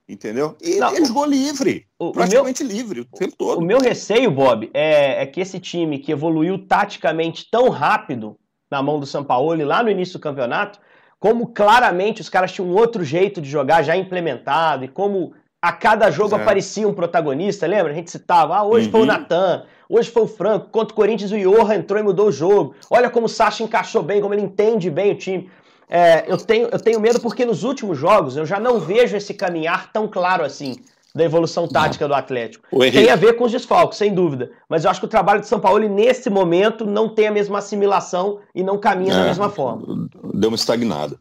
entendeu? 0.08 0.56
E 0.62 0.76
não, 0.76 0.94
ele 0.94 1.06
jogou 1.06 1.24
livre, 1.24 1.86
o, 1.98 2.12
praticamente 2.12 2.62
o 2.62 2.66
meu, 2.66 2.76
livre 2.76 3.00
o 3.00 3.04
tempo 3.04 3.34
todo. 3.36 3.58
O 3.58 3.64
meu 3.64 3.80
receio, 3.80 4.30
Bob, 4.30 4.70
é, 4.72 5.22
é 5.22 5.26
que 5.26 5.40
esse 5.40 5.58
time 5.58 5.98
que 5.98 6.12
evoluiu 6.12 6.68
taticamente 6.68 7.48
tão 7.50 7.68
rápido 7.68 8.36
na 8.70 8.80
mão 8.80 9.00
do 9.00 9.06
São 9.06 9.24
Paulo 9.24 9.64
lá 9.64 9.82
no 9.82 9.90
início 9.90 10.18
do 10.18 10.22
campeonato, 10.22 10.78
como 11.24 11.46
claramente 11.46 12.20
os 12.20 12.28
caras 12.28 12.52
tinham 12.52 12.68
um 12.68 12.74
outro 12.74 13.02
jeito 13.02 13.40
de 13.40 13.48
jogar 13.48 13.82
já 13.82 13.96
implementado 13.96 14.84
e 14.84 14.88
como 14.88 15.32
a 15.62 15.72
cada 15.72 16.10
jogo 16.10 16.34
aparecia 16.34 16.86
um 16.86 16.92
protagonista, 16.92 17.66
lembra? 17.66 17.92
A 17.92 17.94
gente 17.94 18.10
citava, 18.10 18.54
ah, 18.54 18.62
hoje 18.62 18.84
uhum. 18.84 18.90
foi 18.90 19.00
o 19.00 19.02
uhum. 19.04 19.08
Natan, 19.08 19.64
hoje 19.88 20.10
foi 20.10 20.22
o 20.24 20.26
Franco, 20.26 20.68
contra 20.68 20.92
o 20.92 20.94
Corinthians 20.94 21.32
o 21.32 21.38
Johan 21.38 21.76
entrou 21.76 21.98
e 21.98 22.02
mudou 22.02 22.26
o 22.28 22.30
jogo. 22.30 22.74
Olha 22.90 23.08
como 23.08 23.24
o 23.24 23.28
Sacha 23.30 23.64
encaixou 23.64 24.02
bem, 24.02 24.20
como 24.20 24.34
ele 24.34 24.42
entende 24.42 24.90
bem 24.90 25.12
o 25.12 25.14
time. 25.14 25.50
É, 25.88 26.30
eu, 26.30 26.36
tenho, 26.36 26.68
eu 26.70 26.78
tenho 26.78 27.00
medo 27.00 27.18
porque 27.18 27.46
nos 27.46 27.64
últimos 27.64 27.96
jogos 27.96 28.36
eu 28.36 28.44
já 28.44 28.60
não 28.60 28.78
vejo 28.78 29.16
esse 29.16 29.32
caminhar 29.32 29.90
tão 29.94 30.06
claro 30.06 30.44
assim 30.44 30.76
da 31.14 31.24
evolução 31.24 31.68
tática 31.68 32.08
do 32.08 32.14
Atlético. 32.14 32.66
Tem 32.90 33.08
a 33.08 33.16
ver 33.16 33.34
com 33.34 33.44
os 33.44 33.52
desfalques, 33.52 33.98
sem 33.98 34.12
dúvida. 34.12 34.50
Mas 34.68 34.84
eu 34.84 34.90
acho 34.90 35.00
que 35.00 35.06
o 35.06 35.08
trabalho 35.08 35.40
de 35.40 35.46
São 35.46 35.60
Paulo, 35.60 35.88
nesse 35.88 36.28
momento, 36.28 36.84
não 36.84 37.08
tem 37.08 37.28
a 37.28 37.30
mesma 37.30 37.58
assimilação 37.58 38.40
e 38.54 38.64
não 38.64 38.78
caminha 38.78 39.12
é, 39.12 39.16
da 39.16 39.24
mesma 39.24 39.48
forma. 39.48 40.08
Deu 40.34 40.50
uma 40.50 40.56
estagnada. 40.56 41.18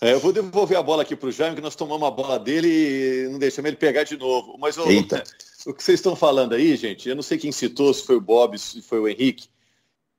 É, 0.00 0.12
eu 0.12 0.20
vou 0.20 0.32
devolver 0.32 0.78
a 0.78 0.82
bola 0.82 1.02
aqui 1.02 1.14
para 1.14 1.28
o 1.28 1.32
Jaime, 1.32 1.54
que 1.54 1.62
nós 1.62 1.76
tomamos 1.76 2.08
a 2.08 2.10
bola 2.10 2.38
dele 2.38 2.68
e 2.68 3.28
não 3.30 3.38
deixamos 3.38 3.68
ele 3.68 3.76
pegar 3.76 4.04
de 4.04 4.16
novo. 4.16 4.56
Mas 4.58 4.76
o, 4.78 4.82
o 4.82 5.74
que 5.74 5.82
vocês 5.84 6.00
estão 6.00 6.16
falando 6.16 6.54
aí, 6.54 6.74
gente, 6.74 7.08
eu 7.08 7.14
não 7.14 7.22
sei 7.22 7.38
quem 7.38 7.52
citou, 7.52 7.92
se 7.92 8.04
foi 8.04 8.16
o 8.16 8.20
Bob, 8.20 8.58
se 8.58 8.80
foi 8.80 8.98
o 8.98 9.06
Henrique, 9.06 9.48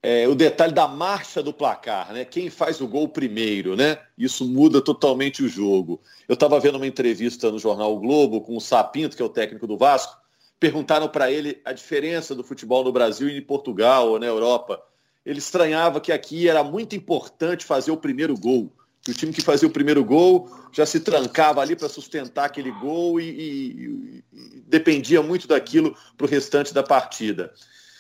é, 0.08 0.28
o 0.28 0.36
detalhe 0.36 0.72
da 0.72 0.88
marcha 0.88 1.42
do 1.42 1.52
placar, 1.52 2.14
né? 2.14 2.24
Quem 2.24 2.48
faz 2.48 2.80
o 2.80 2.88
gol 2.88 3.10
primeiro, 3.10 3.76
né? 3.76 3.98
Isso 4.16 4.48
muda 4.48 4.80
totalmente 4.80 5.44
o 5.44 5.50
jogo. 5.50 6.00
Eu 6.30 6.36
estava 6.36 6.60
vendo 6.60 6.76
uma 6.76 6.86
entrevista 6.86 7.50
no 7.52 7.58
jornal 7.58 7.92
o 7.92 8.00
Globo 8.00 8.40
com 8.42 8.56
o 8.56 8.62
Sapinto, 8.62 9.16
que 9.16 9.22
é 9.24 9.26
o 9.26 9.30
técnico 9.30 9.66
do 9.66 9.76
Vasco. 9.76 10.16
Perguntaram 10.60 11.10
para 11.10 11.32
ele 11.32 11.60
a 11.66 11.74
diferença 11.74 12.36
do 12.36 12.44
futebol 12.44 12.84
no 12.84 12.92
Brasil 12.92 13.28
e 13.28 13.36
em 13.36 13.42
Portugal 13.42 14.10
ou 14.10 14.20
na 14.20 14.28
Europa. 14.28 14.80
Ele 15.26 15.40
estranhava 15.40 16.00
que 16.00 16.12
aqui 16.12 16.48
era 16.48 16.64
muito 16.64 16.96
importante 16.96 17.66
fazer 17.66 17.90
o 17.90 17.98
primeiro 17.98 18.38
gol. 18.38 18.72
Que 19.02 19.10
o 19.10 19.14
time 19.16 19.34
que 19.34 19.42
fazia 19.42 19.68
o 19.68 19.72
primeiro 19.72 20.06
gol 20.06 20.52
já 20.72 20.86
se 20.86 21.00
trancava 21.00 21.62
ali 21.62 21.76
para 21.76 21.90
sustentar 21.90 22.46
aquele 22.46 22.70
gol 22.70 23.20
e, 23.20 23.24
e, 23.24 24.24
e 24.32 24.62
dependia 24.68 25.24
muito 25.24 25.48
daquilo 25.48 25.98
para 26.16 26.28
o 26.28 26.30
restante 26.30 26.72
da 26.76 26.84
partida. 26.84 27.52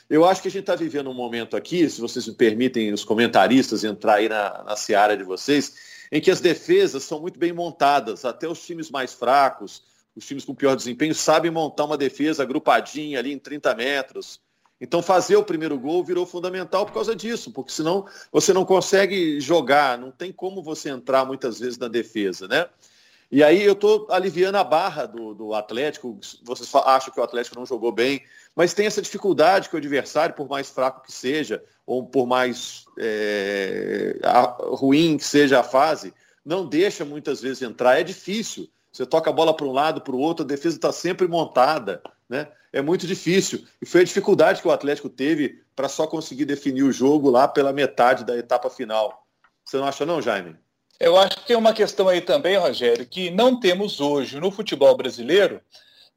Eu 0.09 0.23
acho 0.23 0.41
que 0.41 0.47
a 0.47 0.51
gente 0.51 0.61
está 0.61 0.75
vivendo 0.75 1.09
um 1.09 1.13
momento 1.13 1.57
aqui, 1.57 1.89
se 1.89 1.99
vocês 1.99 2.27
me 2.27 2.35
permitem, 2.35 2.93
os 2.93 3.03
comentaristas 3.03 3.83
entrar 3.83 4.15
aí 4.15 4.29
na, 4.29 4.63
na 4.63 4.75
seara 4.75 5.17
de 5.17 5.23
vocês, 5.23 5.75
em 6.11 6.21
que 6.21 6.29
as 6.29 6.39
defesas 6.39 7.03
são 7.03 7.19
muito 7.19 7.39
bem 7.39 7.51
montadas, 7.51 8.23
até 8.23 8.47
os 8.47 8.63
times 8.63 8.91
mais 8.91 9.13
fracos, 9.13 9.83
os 10.15 10.25
times 10.25 10.45
com 10.45 10.53
pior 10.53 10.75
desempenho, 10.75 11.15
sabem 11.15 11.49
montar 11.49 11.85
uma 11.85 11.97
defesa 11.97 12.43
agrupadinha 12.43 13.17
ali 13.17 13.33
em 13.33 13.39
30 13.39 13.73
metros. 13.73 14.39
Então 14.79 15.01
fazer 15.01 15.37
o 15.37 15.43
primeiro 15.43 15.79
gol 15.79 16.03
virou 16.03 16.25
fundamental 16.25 16.85
por 16.85 16.93
causa 16.93 17.15
disso, 17.15 17.51
porque 17.51 17.71
senão 17.71 18.05
você 18.31 18.53
não 18.53 18.63
consegue 18.63 19.39
jogar, 19.39 19.97
não 19.97 20.11
tem 20.11 20.31
como 20.31 20.61
você 20.61 20.89
entrar 20.89 21.25
muitas 21.25 21.59
vezes 21.59 21.77
na 21.77 21.87
defesa, 21.87 22.47
né? 22.47 22.67
E 23.35 23.43
aí 23.43 23.63
eu 23.63 23.73
estou 23.73 24.07
aliviando 24.11 24.57
a 24.57 24.63
barra 24.63 25.05
do, 25.05 25.33
do 25.33 25.53
Atlético. 25.53 26.17
Vocês 26.41 26.73
acham 26.73 27.13
que 27.13 27.19
o 27.19 27.23
Atlético 27.23 27.57
não 27.57 27.65
jogou 27.65 27.91
bem, 27.91 28.23
mas 28.55 28.73
tem 28.73 28.85
essa 28.85 29.01
dificuldade 29.01 29.67
que 29.67 29.75
o 29.75 29.77
adversário, 29.77 30.33
por 30.33 30.47
mais 30.47 30.69
fraco 30.69 31.03
que 31.03 31.11
seja, 31.11 31.61
ou 31.85 32.07
por 32.07 32.25
mais 32.25 32.85
é, 32.97 34.17
ruim 34.69 35.17
que 35.17 35.25
seja 35.25 35.59
a 35.59 35.63
fase, 35.63 36.13
não 36.45 36.65
deixa 36.65 37.03
muitas 37.03 37.41
vezes 37.41 37.61
entrar. 37.61 37.99
É 37.99 38.03
difícil. 38.03 38.69
Você 38.89 39.05
toca 39.05 39.29
a 39.29 39.33
bola 39.33 39.53
para 39.53 39.65
um 39.65 39.73
lado, 39.73 39.99
para 39.99 40.15
o 40.15 40.19
outro, 40.19 40.45
a 40.45 40.47
defesa 40.47 40.77
está 40.77 40.93
sempre 40.93 41.27
montada. 41.27 42.01
Né? 42.29 42.47
É 42.71 42.81
muito 42.81 43.05
difícil. 43.05 43.65
E 43.81 43.85
foi 43.85 43.99
a 43.99 44.05
dificuldade 44.05 44.61
que 44.61 44.67
o 44.69 44.71
Atlético 44.71 45.09
teve 45.09 45.61
para 45.75 45.89
só 45.89 46.07
conseguir 46.07 46.45
definir 46.45 46.83
o 46.83 46.91
jogo 46.93 47.29
lá 47.29 47.49
pela 47.49 47.73
metade 47.73 48.23
da 48.23 48.37
etapa 48.37 48.69
final. 48.69 49.27
Você 49.65 49.75
não 49.75 49.87
acha 49.87 50.05
não, 50.05 50.21
Jaime? 50.21 50.55
Eu 50.99 51.17
acho 51.17 51.37
que 51.37 51.47
tem 51.47 51.55
uma 51.55 51.73
questão 51.73 52.07
aí 52.07 52.21
também, 52.21 52.57
Rogério, 52.57 53.05
que 53.05 53.29
não 53.29 53.59
temos 53.59 53.99
hoje 53.99 54.39
no 54.39 54.51
futebol 54.51 54.95
brasileiro 54.95 55.61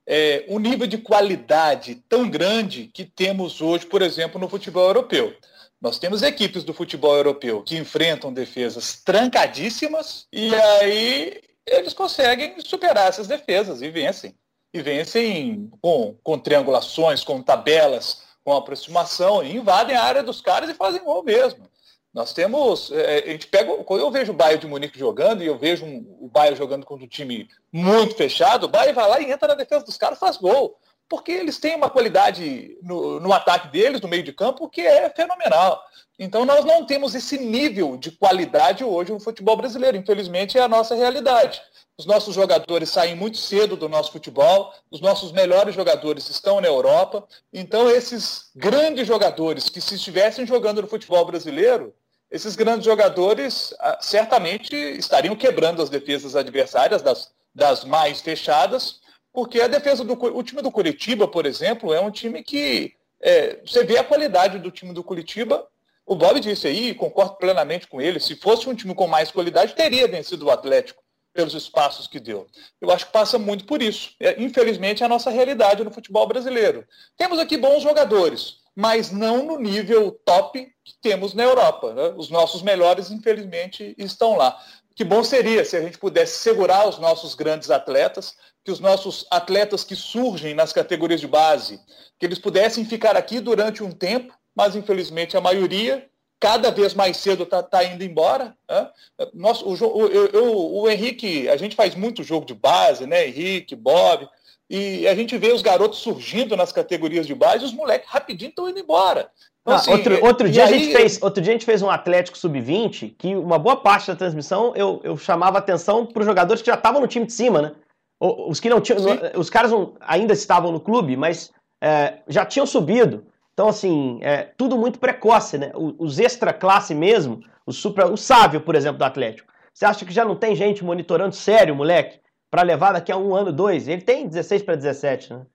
é, 0.06 0.44
um 0.49 0.58
nível 0.58 0.87
de 0.87 0.97
qualidade 0.97 1.97
tão 2.08 2.28
grande 2.28 2.90
que 2.94 3.04
temos 3.04 3.61
hoje, 3.61 3.85
por 3.85 4.00
exemplo, 4.00 4.40
no 4.40 4.49
futebol 4.49 4.87
europeu. 4.87 5.37
Nós 5.80 5.99
temos 5.99 6.23
equipes 6.23 6.64
do 6.64 6.73
futebol 6.73 7.14
europeu 7.14 7.62
que 7.62 7.76
enfrentam 7.76 8.32
defesas 8.32 9.02
trancadíssimas 9.04 10.26
e 10.32 10.52
aí 10.54 11.40
eles 11.66 11.92
conseguem 11.92 12.58
superar 12.61 13.08
essas 13.08 13.26
defesas 13.26 13.82
e 13.82 13.90
vencem. 13.90 14.35
E 14.73 14.80
vencem 14.80 15.70
com, 15.80 16.16
com 16.23 16.38
triangulações, 16.38 17.23
com 17.23 17.42
tabelas, 17.42 18.23
com 18.44 18.54
aproximação, 18.54 19.42
e 19.42 19.56
invadem 19.56 19.94
a 19.94 20.02
área 20.02 20.23
dos 20.23 20.40
caras 20.40 20.70
e 20.70 20.75
fazem 20.75 21.04
gol 21.04 21.23
mesmo. 21.23 21.68
Nós 22.12 22.32
temos, 22.32 22.90
é, 22.90 23.18
a 23.18 23.30
gente 23.30 23.46
pega, 23.46 23.72
quando 23.84 24.00
eu 24.00 24.10
vejo 24.10 24.32
o 24.32 24.34
Bayern 24.34 24.60
de 24.60 24.66
Munique 24.66 24.98
jogando 24.98 25.42
e 25.42 25.46
eu 25.46 25.58
vejo 25.58 25.84
um, 25.84 26.16
o 26.20 26.28
Bayern 26.28 26.56
jogando 26.56 26.86
contra 26.86 27.04
um 27.04 27.08
time 27.08 27.48
muito 27.70 28.14
fechado, 28.14 28.64
o 28.64 28.68
Bayern 28.68 28.94
vai 28.94 29.08
lá 29.08 29.20
e 29.20 29.30
entra 29.30 29.48
na 29.48 29.54
defesa 29.54 29.84
dos 29.84 29.96
caras 29.96 30.16
e 30.16 30.20
faz 30.20 30.36
gol. 30.36 30.78
Porque 31.08 31.32
eles 31.32 31.58
têm 31.58 31.76
uma 31.76 31.88
qualidade 31.88 32.76
no, 32.82 33.18
no 33.18 33.32
ataque 33.32 33.68
deles, 33.68 34.00
no 34.00 34.08
meio 34.08 34.22
de 34.22 34.32
campo, 34.32 34.68
que 34.68 34.82
é 34.82 35.08
fenomenal. 35.10 35.82
Então 36.18 36.44
nós 36.44 36.64
não 36.64 36.84
temos 36.84 37.14
esse 37.14 37.38
nível 37.38 37.96
de 37.96 38.10
qualidade 38.10 38.84
hoje 38.84 39.12
no 39.12 39.20
futebol 39.20 39.56
brasileiro. 39.56 39.96
Infelizmente 39.96 40.58
é 40.58 40.62
a 40.62 40.68
nossa 40.68 40.94
realidade. 40.94 41.62
Os 41.98 42.06
nossos 42.06 42.32
jogadores 42.32 42.90
saem 42.90 43.16
muito 43.16 43.38
cedo 43.38 43.76
do 43.76 43.88
nosso 43.88 44.12
futebol, 44.12 44.72
os 44.88 45.00
nossos 45.00 45.32
melhores 45.32 45.74
jogadores 45.74 46.30
estão 46.30 46.60
na 46.60 46.68
Europa. 46.68 47.26
Então, 47.52 47.90
esses 47.90 48.50
grandes 48.54 49.04
jogadores 49.04 49.68
que, 49.68 49.80
se 49.80 49.96
estivessem 49.96 50.46
jogando 50.46 50.80
no 50.80 50.86
futebol 50.86 51.24
brasileiro, 51.24 51.92
esses 52.30 52.54
grandes 52.54 52.84
jogadores 52.84 53.74
ah, 53.80 53.98
certamente 54.00 54.76
estariam 54.76 55.34
quebrando 55.34 55.82
as 55.82 55.90
defesas 55.90 56.36
adversárias, 56.36 57.02
das, 57.02 57.32
das 57.52 57.82
mais 57.82 58.20
fechadas, 58.20 59.00
porque 59.32 59.61
a 59.61 59.68
defesa 59.68 60.04
do 60.04 60.14
o 60.14 60.42
time 60.42 60.62
do 60.62 60.70
Curitiba, 60.70 61.28
por 61.28 61.47
exemplo, 61.47 61.92
é 61.92 62.00
um 62.00 62.11
time 62.11 62.42
que 62.42 62.94
é, 63.20 63.61
você 63.64 63.85
vê 63.85 63.99
a 63.99 64.04
qualidade 64.04 64.58
do 64.58 64.70
time 64.70 64.92
do 64.92 65.04
Curitiba. 65.04 65.66
O 66.06 66.14
Bob 66.14 66.40
disse 66.40 66.66
aí, 66.66 66.94
concordo 66.94 67.37
plenamente 67.37 67.87
com 67.87 68.00
ele, 68.00 68.18
se 68.18 68.35
fosse 68.37 68.68
um 68.68 68.75
time 68.75 68.94
com 68.94 69.06
mais 69.06 69.30
qualidade, 69.30 69.75
teria 69.75 70.08
vencido 70.08 70.47
o 70.47 70.50
Atlético 70.50 71.02
pelos 71.32 71.54
espaços 71.54 72.06
que 72.08 72.18
deu. 72.18 72.47
Eu 72.80 72.90
acho 72.90 73.06
que 73.06 73.12
passa 73.12 73.38
muito 73.38 73.64
por 73.64 73.82
isso. 73.82 74.11
É, 74.18 74.42
infelizmente, 74.42 75.02
é 75.02 75.06
a 75.06 75.08
nossa 75.08 75.30
realidade 75.30 75.85
no 75.85 75.90
futebol 75.90 76.26
brasileiro. 76.26 76.85
Temos 77.16 77.38
aqui 77.38 77.56
bons 77.56 77.82
jogadores, 77.82 78.56
mas 78.75 79.12
não 79.12 79.44
no 79.44 79.58
nível 79.58 80.11
top 80.25 80.66
que 80.85 80.94
temos 81.00 81.35
na 81.35 81.44
Europa. 81.44 81.92
Né? 81.94 82.14
Os 82.16 82.30
nossos 82.30 82.62
melhores, 82.62 83.11
infelizmente, 83.11 83.94
estão 83.99 84.37
lá. 84.37 84.58
Que 84.97 85.04
bom 85.04 85.23
seria 85.23 85.64
se 85.64 85.76
a 85.76 85.80
gente 85.80 85.97
pudesse 85.97 86.38
segurar 86.38 86.88
os 86.88 86.99
nossos 86.99 87.37
grandes 87.37 87.70
atletas, 87.70 88.37
que 88.68 88.72
os 88.72 88.80
nossos 88.80 89.25
atletas 89.30 89.82
que 89.82 89.96
surgem 89.96 90.52
nas 90.52 90.75
categorias 90.75 91.22
de 91.22 91.26
base, 91.26 91.80
que 92.18 92.26
eles 92.26 92.38
pudessem 92.38 92.84
ficar 92.84 93.16
aqui 93.16 93.40
durante 93.40 93.82
um 93.82 93.90
tempo, 93.90 94.34
mas 94.54 94.76
infelizmente 94.76 95.38
a 95.38 95.40
maioria 95.40 96.06
cada 96.38 96.70
vez 96.70 96.92
mais 96.92 97.16
cedo 97.16 97.44
está 97.44 97.62
tá 97.62 97.82
indo 97.82 98.04
embora. 98.04 98.54
Né? 98.68 98.90
Nossa, 99.32 99.64
o, 99.64 99.75
eu, 99.75 100.26
eu, 100.26 100.54
o 100.54 100.87
Henrique, 100.87 101.48
a 101.48 101.56
gente 101.56 101.75
faz 101.75 101.94
muito 101.94 102.22
jogo 102.22 102.44
de 102.44 102.52
base, 102.52 103.06
né? 103.06 103.26
Henrique, 103.26 103.75
Bob, 103.75 104.28
e 104.68 105.08
a 105.08 105.14
gente 105.14 105.38
vê 105.38 105.50
os 105.50 105.62
garotos 105.62 106.00
surgindo 106.00 106.54
nas 106.54 106.70
categorias 106.70 107.26
de 107.26 107.34
base, 107.34 107.64
e 107.64 107.68
os 107.68 107.72
moleques 107.72 108.10
rapidinho 108.10 108.50
estão 108.50 108.68
indo 108.68 108.78
embora. 108.78 109.30
Então, 109.62 109.72
ah, 109.72 109.76
assim, 109.76 109.92
outro, 109.92 110.22
outro, 110.22 110.50
dia 110.50 110.66
aí... 110.66 110.75
a 110.75 110.78
gente 110.78 110.92
fez, 110.92 111.22
outro 111.22 111.42
dia 111.42 111.52
a 111.52 111.54
gente 111.54 111.64
fez 111.64 111.80
um 111.80 111.88
Atlético 111.88 112.37
Sub-20 112.37 113.14
que 113.16 113.34
uma 113.34 113.58
boa 113.58 113.76
parte 113.76 114.08
da 114.08 114.14
transmissão 114.14 114.75
eu, 114.76 115.00
eu 115.02 115.16
chamava 115.16 115.56
atenção 115.56 116.04
para 116.04 116.20
os 116.20 116.26
jogadores 116.26 116.60
que 116.60 116.66
já 116.66 116.75
estavam 116.75 117.00
no 117.00 117.08
time 117.08 117.25
de 117.25 117.32
cima, 117.32 117.62
né? 117.62 117.72
Os 118.20 118.58
que 118.58 118.68
não 118.68 118.80
tinham. 118.80 118.98
Os 119.37 119.48
caras 119.48 119.70
não, 119.70 119.94
ainda 120.00 120.32
estavam 120.32 120.72
no 120.72 120.80
clube, 120.80 121.16
mas 121.16 121.52
é, 121.80 122.18
já 122.26 122.44
tinham 122.44 122.66
subido. 122.66 123.26
Então, 123.52 123.68
assim, 123.68 124.18
é 124.22 124.52
tudo 124.56 124.76
muito 124.76 124.98
precoce, 124.98 125.58
né? 125.58 125.72
Os 125.75 126.18
extra 126.18 126.52
classe 126.52 126.94
mesmo, 126.94 127.40
o, 127.66 127.72
supra, 127.72 128.06
o 128.06 128.16
Sávio, 128.16 128.60
por 128.60 128.75
exemplo, 128.75 128.98
do 128.98 129.04
Atlético. 129.04 129.52
Você 129.72 129.84
acha 129.84 130.04
que 130.04 130.12
já 130.12 130.25
não 130.25 130.37
tem 130.37 130.56
gente 130.56 130.84
monitorando 130.84 131.34
sério, 131.34 131.75
moleque, 131.75 132.20
para 132.50 132.62
levar 132.62 132.92
daqui 132.92 133.12
a 133.12 133.16
um 133.16 133.34
ano, 133.34 133.52
dois? 133.52 133.87
Ele 133.87 134.02
tem 134.02 134.26
16 134.26 134.62
para 134.62 134.75
17, 134.75 135.34
né? 135.34 135.46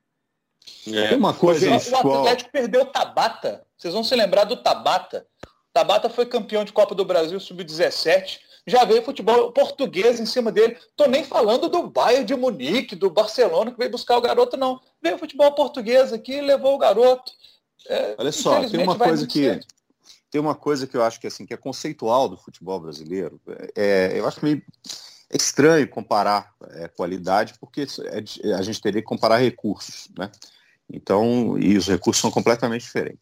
É. 0.87 1.07
Tem 1.09 1.17
uma 1.17 1.33
coisa. 1.33 1.69
O, 1.69 2.07
o 2.07 2.19
Atlético 2.19 2.51
perdeu 2.51 2.81
o 2.81 2.85
Tabata. 2.85 3.65
Vocês 3.77 3.93
vão 3.93 4.03
se 4.03 4.15
lembrar 4.15 4.45
do 4.45 4.57
Tabata. 4.57 5.25
Tabata 5.73 6.09
foi 6.09 6.25
campeão 6.25 6.63
de 6.63 6.71
Copa 6.71 6.95
do 6.95 7.03
Brasil 7.03 7.39
sub-17 7.39 8.39
já 8.65 8.85
veio 8.85 9.03
futebol 9.03 9.51
português 9.51 10.19
em 10.19 10.25
cima 10.25 10.51
dele. 10.51 10.77
Tô 10.95 11.05
nem 11.05 11.23
falando 11.23 11.67
do 11.69 11.87
Bayern 11.87 12.25
de 12.25 12.35
Munique, 12.35 12.95
do 12.95 13.09
Barcelona, 13.09 13.71
que 13.71 13.77
veio 13.77 13.91
buscar 13.91 14.17
o 14.17 14.21
garoto, 14.21 14.55
não. 14.55 14.79
Veio 15.01 15.17
futebol 15.17 15.53
português 15.53 16.13
aqui 16.13 16.39
levou 16.41 16.75
o 16.75 16.79
garoto. 16.79 17.31
É, 17.87 18.15
Olha 18.17 18.31
só, 18.31 18.63
tem 18.67 18.81
uma 18.81 18.97
coisa 18.97 19.27
que. 19.27 19.59
Tem 20.31 20.41
uma 20.41 20.55
coisa 20.55 20.87
que 20.87 20.97
eu 20.97 21.03
acho 21.03 21.19
que 21.19 21.27
assim 21.27 21.45
que 21.45 21.53
é 21.53 21.57
conceitual 21.57 22.27
do 22.27 22.37
futebol 22.37 22.79
brasileiro. 22.79 23.39
É, 23.75 24.13
eu 24.15 24.27
acho 24.27 24.43
meio 24.43 24.63
estranho 25.31 25.87
comparar 25.87 26.51
é, 26.71 26.87
qualidade, 26.87 27.53
porque 27.59 27.85
é, 28.05 28.53
a 28.53 28.61
gente 28.63 28.81
teria 28.81 29.01
que 29.01 29.07
comparar 29.07 29.37
recursos, 29.37 30.09
né? 30.17 30.31
Então, 30.91 31.57
e 31.59 31.77
os 31.77 31.87
recursos 31.87 32.21
são 32.21 32.31
completamente 32.31 32.81
diferentes. 32.81 33.21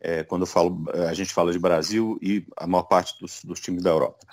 É, 0.00 0.24
quando 0.24 0.42
eu 0.42 0.46
falo, 0.46 0.84
a 1.08 1.14
gente 1.14 1.32
fala 1.32 1.52
de 1.52 1.58
Brasil 1.58 2.18
e 2.20 2.44
a 2.56 2.66
maior 2.66 2.84
parte 2.84 3.18
dos, 3.20 3.40
dos 3.44 3.60
times 3.60 3.82
da 3.82 3.90
Europa 3.90 4.26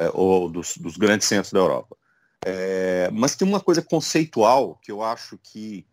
é, 0.00 0.10
ou 0.14 0.48
dos, 0.48 0.78
dos, 0.78 0.96
grandes 0.96 1.28
centros 1.28 1.52
da 1.52 1.58
Europa. 1.58 1.94
É, 2.42 3.10
mas 3.12 3.36
tem 3.36 3.46
uma 3.46 3.60
coisa 3.60 3.82
conceitual 3.82 4.80
que 4.82 4.90
eu 4.90 5.02
acho 5.02 5.38
que, 5.42 5.86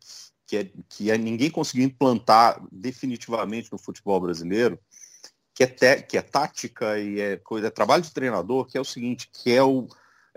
que, 0.48 0.56
é, 0.56 0.72
que 0.88 1.12
é 1.12 1.18
ninguém 1.18 1.52
conseguiu 1.52 1.86
implantar 1.86 2.66
definitivamente 2.72 3.70
no 3.70 3.78
futebol 3.78 4.22
brasileiro, 4.22 4.80
que 5.54 5.62
é, 5.62 5.68
te, 5.68 6.04
que 6.04 6.18
é 6.18 6.22
tática 6.22 6.98
e 6.98 7.20
é 7.20 7.36
coisa, 7.36 7.68
é 7.68 7.70
trabalho 7.70 8.02
de 8.02 8.14
treinador, 8.14 8.66
que 8.66 8.78
é 8.78 8.82
o 8.82 8.86
seguinte, 8.86 9.30
que 9.30 9.52
é 9.52 9.62
o, 9.62 9.90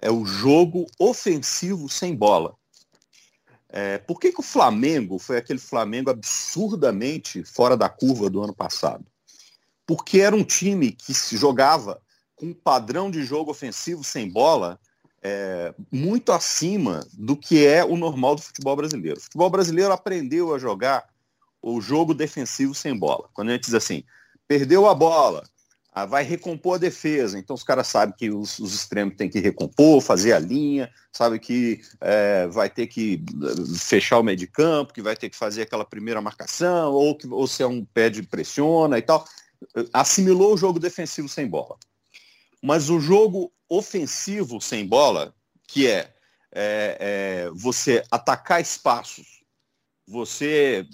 é 0.02 0.10
o 0.10 0.26
jogo 0.26 0.84
ofensivo 0.98 1.88
sem 1.88 2.12
bola. 2.12 2.56
É, 3.68 3.98
por 3.98 4.18
que, 4.18 4.32
que 4.32 4.40
o 4.40 4.42
Flamengo 4.42 5.16
foi 5.16 5.36
aquele 5.36 5.60
Flamengo 5.60 6.10
absurdamente 6.10 7.44
fora 7.44 7.76
da 7.76 7.88
curva 7.88 8.28
do 8.28 8.42
ano 8.42 8.52
passado? 8.52 9.06
Porque 9.86 10.18
era 10.18 10.34
um 10.34 10.42
time 10.42 10.90
que 10.90 11.14
se 11.14 11.36
jogava 11.36 12.02
com 12.40 12.46
um 12.46 12.54
padrão 12.54 13.10
de 13.10 13.22
jogo 13.22 13.50
ofensivo 13.50 14.02
sem 14.02 14.26
bola 14.26 14.80
é, 15.22 15.74
muito 15.92 16.32
acima 16.32 17.06
do 17.12 17.36
que 17.36 17.66
é 17.66 17.84
o 17.84 17.98
normal 17.98 18.34
do 18.34 18.40
futebol 18.40 18.74
brasileiro. 18.74 19.18
O 19.18 19.22
futebol 19.22 19.50
brasileiro 19.50 19.92
aprendeu 19.92 20.54
a 20.54 20.58
jogar 20.58 21.06
o 21.60 21.78
jogo 21.82 22.14
defensivo 22.14 22.74
sem 22.74 22.98
bola. 22.98 23.28
Quando 23.34 23.50
a 23.50 23.52
gente 23.52 23.64
diz 23.64 23.74
assim, 23.74 24.02
perdeu 24.48 24.88
a 24.88 24.94
bola, 24.94 25.44
ah, 25.92 26.06
vai 26.06 26.22
recompor 26.22 26.76
a 26.76 26.78
defesa. 26.78 27.38
Então 27.38 27.52
os 27.52 27.62
caras 27.62 27.88
sabem 27.88 28.14
que 28.16 28.30
os, 28.30 28.58
os 28.58 28.74
extremos 28.74 29.16
têm 29.16 29.28
que 29.28 29.38
recompor, 29.38 30.00
fazer 30.00 30.32
a 30.32 30.38
linha, 30.38 30.90
sabe 31.12 31.38
que 31.38 31.82
é, 32.00 32.46
vai 32.46 32.70
ter 32.70 32.86
que 32.86 33.22
eh, 33.42 33.78
fechar 33.78 34.18
o 34.18 34.22
meio 34.22 34.38
de 34.38 34.46
campo, 34.46 34.94
que 34.94 35.02
vai 35.02 35.14
ter 35.14 35.28
que 35.28 35.36
fazer 35.36 35.62
aquela 35.62 35.84
primeira 35.84 36.22
marcação, 36.22 36.92
ou 36.94 37.14
que 37.14 37.26
ou 37.28 37.46
se 37.46 37.62
é 37.62 37.66
um 37.66 37.84
pé 37.84 38.08
de 38.08 38.22
pressiona 38.22 38.96
e 38.96 39.02
tal. 39.02 39.26
Assimilou 39.92 40.54
o 40.54 40.56
jogo 40.56 40.78
defensivo 40.78 41.28
sem 41.28 41.46
bola. 41.46 41.76
Mas 42.62 42.90
o 42.90 43.00
jogo 43.00 43.52
ofensivo 43.68 44.60
sem 44.60 44.86
bola, 44.86 45.34
que 45.66 45.86
é, 45.86 46.12
é, 46.52 46.96
é 47.00 47.50
você 47.54 48.04
atacar 48.10 48.60
espaços, 48.60 49.40
você 50.06 50.86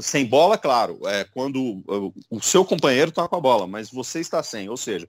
sem 0.00 0.24
bola, 0.24 0.56
claro, 0.56 1.00
é 1.06 1.24
quando 1.24 1.82
o 2.30 2.40
seu 2.40 2.64
companheiro 2.64 3.10
está 3.10 3.26
com 3.26 3.36
a 3.36 3.40
bola, 3.40 3.66
mas 3.66 3.90
você 3.90 4.20
está 4.20 4.42
sem, 4.42 4.68
ou 4.68 4.76
seja, 4.76 5.08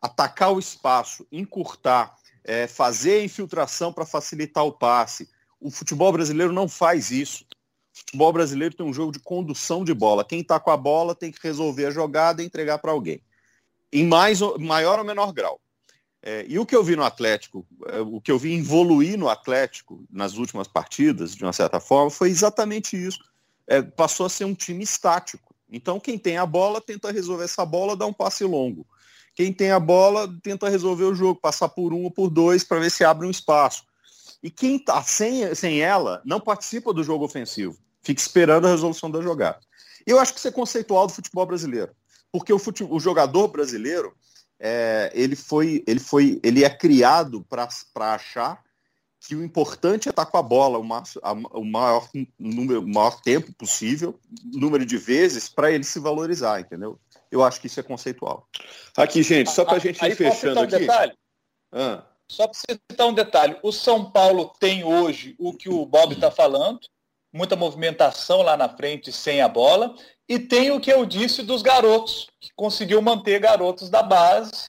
atacar 0.00 0.52
o 0.52 0.58
espaço, 0.58 1.26
encurtar, 1.30 2.16
é, 2.42 2.66
fazer 2.66 3.20
a 3.20 3.24
infiltração 3.24 3.92
para 3.92 4.06
facilitar 4.06 4.64
o 4.64 4.72
passe. 4.72 5.28
O 5.60 5.70
futebol 5.70 6.10
brasileiro 6.10 6.52
não 6.52 6.66
faz 6.66 7.10
isso. 7.10 7.44
O 7.94 7.98
futebol 7.98 8.32
brasileiro 8.32 8.74
tem 8.74 8.84
um 8.84 8.94
jogo 8.94 9.12
de 9.12 9.20
condução 9.20 9.84
de 9.84 9.92
bola. 9.92 10.24
Quem 10.24 10.40
está 10.40 10.58
com 10.58 10.70
a 10.70 10.76
bola 10.76 11.14
tem 11.14 11.30
que 11.30 11.38
resolver 11.42 11.86
a 11.86 11.90
jogada 11.90 12.42
e 12.42 12.46
entregar 12.46 12.78
para 12.78 12.90
alguém 12.90 13.22
em 13.92 14.06
mais, 14.06 14.40
maior 14.58 14.98
ou 14.98 15.04
menor 15.04 15.32
grau. 15.32 15.60
É, 16.22 16.46
e 16.48 16.58
o 16.58 16.64
que 16.64 16.74
eu 16.74 16.84
vi 16.84 16.94
no 16.94 17.02
Atlético, 17.02 17.66
é, 17.88 18.00
o 18.00 18.20
que 18.20 18.30
eu 18.30 18.38
vi 18.38 18.54
evoluir 18.54 19.18
no 19.18 19.28
Atlético 19.28 20.04
nas 20.08 20.36
últimas 20.36 20.68
partidas, 20.68 21.34
de 21.34 21.42
uma 21.42 21.52
certa 21.52 21.80
forma, 21.80 22.10
foi 22.10 22.30
exatamente 22.30 22.96
isso. 22.96 23.18
É, 23.66 23.82
passou 23.82 24.26
a 24.26 24.28
ser 24.28 24.44
um 24.44 24.54
time 24.54 24.84
estático. 24.84 25.52
Então, 25.68 25.98
quem 25.98 26.16
tem 26.16 26.36
a 26.36 26.46
bola 26.46 26.80
tenta 26.80 27.10
resolver 27.10 27.44
essa 27.44 27.66
bola, 27.66 27.96
dá 27.96 28.06
um 28.06 28.12
passe 28.12 28.44
longo. 28.44 28.86
Quem 29.34 29.52
tem 29.52 29.72
a 29.72 29.80
bola 29.80 30.32
tenta 30.42 30.68
resolver 30.68 31.04
o 31.04 31.14
jogo, 31.14 31.40
passar 31.40 31.68
por 31.68 31.92
um 31.92 32.04
ou 32.04 32.10
por 32.10 32.30
dois 32.30 32.62
para 32.62 32.78
ver 32.78 32.90
se 32.90 33.02
abre 33.02 33.26
um 33.26 33.30
espaço. 33.30 33.82
E 34.42 34.50
quem 34.50 34.76
está 34.76 35.02
sem, 35.02 35.54
sem 35.54 35.80
ela 35.80 36.20
não 36.24 36.40
participa 36.40 36.92
do 36.92 37.02
jogo 37.02 37.24
ofensivo, 37.24 37.76
fica 38.02 38.20
esperando 38.20 38.66
a 38.66 38.70
resolução 38.70 39.10
da 39.10 39.22
jogada. 39.22 39.60
Eu 40.06 40.20
acho 40.20 40.32
que 40.32 40.38
isso 40.38 40.48
é 40.48 40.52
conceitual 40.52 41.06
do 41.06 41.12
futebol 41.12 41.46
brasileiro 41.46 41.92
porque 42.32 42.52
o, 42.52 42.58
futebol, 42.58 42.96
o 42.96 43.00
jogador 43.00 43.48
brasileiro 43.48 44.16
é, 44.58 45.12
ele 45.14 45.36
foi 45.36 45.84
ele 45.86 46.00
foi 46.00 46.40
ele 46.42 46.64
é 46.64 46.70
criado 46.70 47.44
para 47.48 47.68
achar 48.14 48.62
que 49.20 49.36
o 49.36 49.44
importante 49.44 50.08
é 50.08 50.10
estar 50.10 50.26
com 50.26 50.38
a 50.38 50.42
bola 50.42 50.78
o, 50.78 50.82
maior, 50.82 51.04
o 51.52 51.64
maior 51.64 52.08
número 52.38 52.80
o 52.80 52.88
maior 52.88 53.20
tempo 53.20 53.52
possível 53.52 54.18
número 54.52 54.86
de 54.86 54.96
vezes 54.96 55.48
para 55.48 55.70
ele 55.70 55.84
se 55.84 55.98
valorizar 55.98 56.60
entendeu 56.60 56.98
eu 57.30 57.42
acho 57.42 57.60
que 57.60 57.66
isso 57.66 57.78
é 57.78 57.82
conceitual 57.82 58.48
aqui 58.96 59.22
gente 59.22 59.50
só 59.50 59.64
para 59.64 59.76
a 59.76 59.80
gente 59.80 60.04
ir 60.04 60.16
fechando 60.16 60.60
um 60.60 60.62
aqui 60.62 60.78
detalhe? 60.78 61.12
Ah. 61.70 62.04
só 62.30 62.46
para 62.46 62.54
citar 62.54 63.06
um 63.06 63.14
detalhe 63.14 63.56
o 63.62 63.72
São 63.72 64.10
Paulo 64.10 64.52
tem 64.58 64.82
hoje 64.82 65.34
o 65.38 65.52
que 65.52 65.68
o 65.68 65.84
Bob 65.84 66.14
está 66.14 66.30
falando 66.30 66.80
muita 67.32 67.56
movimentação 67.56 68.42
lá 68.42 68.56
na 68.56 68.68
frente 68.68 69.10
sem 69.10 69.40
a 69.40 69.48
bola. 69.48 69.94
E 70.32 70.38
tem 70.38 70.70
o 70.70 70.80
que 70.80 70.90
eu 70.90 71.04
disse 71.04 71.42
dos 71.42 71.60
garotos, 71.60 72.26
que 72.40 72.48
conseguiu 72.56 73.02
manter 73.02 73.38
garotos 73.38 73.90
da 73.90 74.02
base 74.02 74.66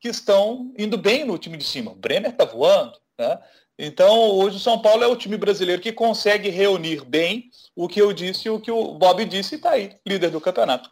que 0.00 0.08
estão 0.08 0.74
indo 0.76 0.98
bem 0.98 1.24
no 1.24 1.38
time 1.38 1.56
de 1.56 1.62
cima. 1.62 1.92
O 1.92 1.94
Brenner 1.94 2.32
está 2.32 2.44
voando. 2.44 2.98
Né? 3.16 3.38
Então, 3.78 4.12
hoje 4.30 4.56
o 4.56 4.60
São 4.60 4.82
Paulo 4.82 5.04
é 5.04 5.06
o 5.06 5.14
time 5.14 5.36
brasileiro 5.36 5.80
que 5.80 5.92
consegue 5.92 6.48
reunir 6.48 7.04
bem 7.04 7.48
o 7.76 7.86
que 7.86 8.02
eu 8.02 8.12
disse 8.12 8.48
e 8.48 8.50
o 8.50 8.58
que 8.58 8.72
o 8.72 8.94
Bob 8.94 9.24
disse 9.24 9.54
e 9.54 9.56
está 9.56 9.70
aí, 9.70 9.94
líder 10.04 10.30
do 10.30 10.40
campeonato. 10.40 10.90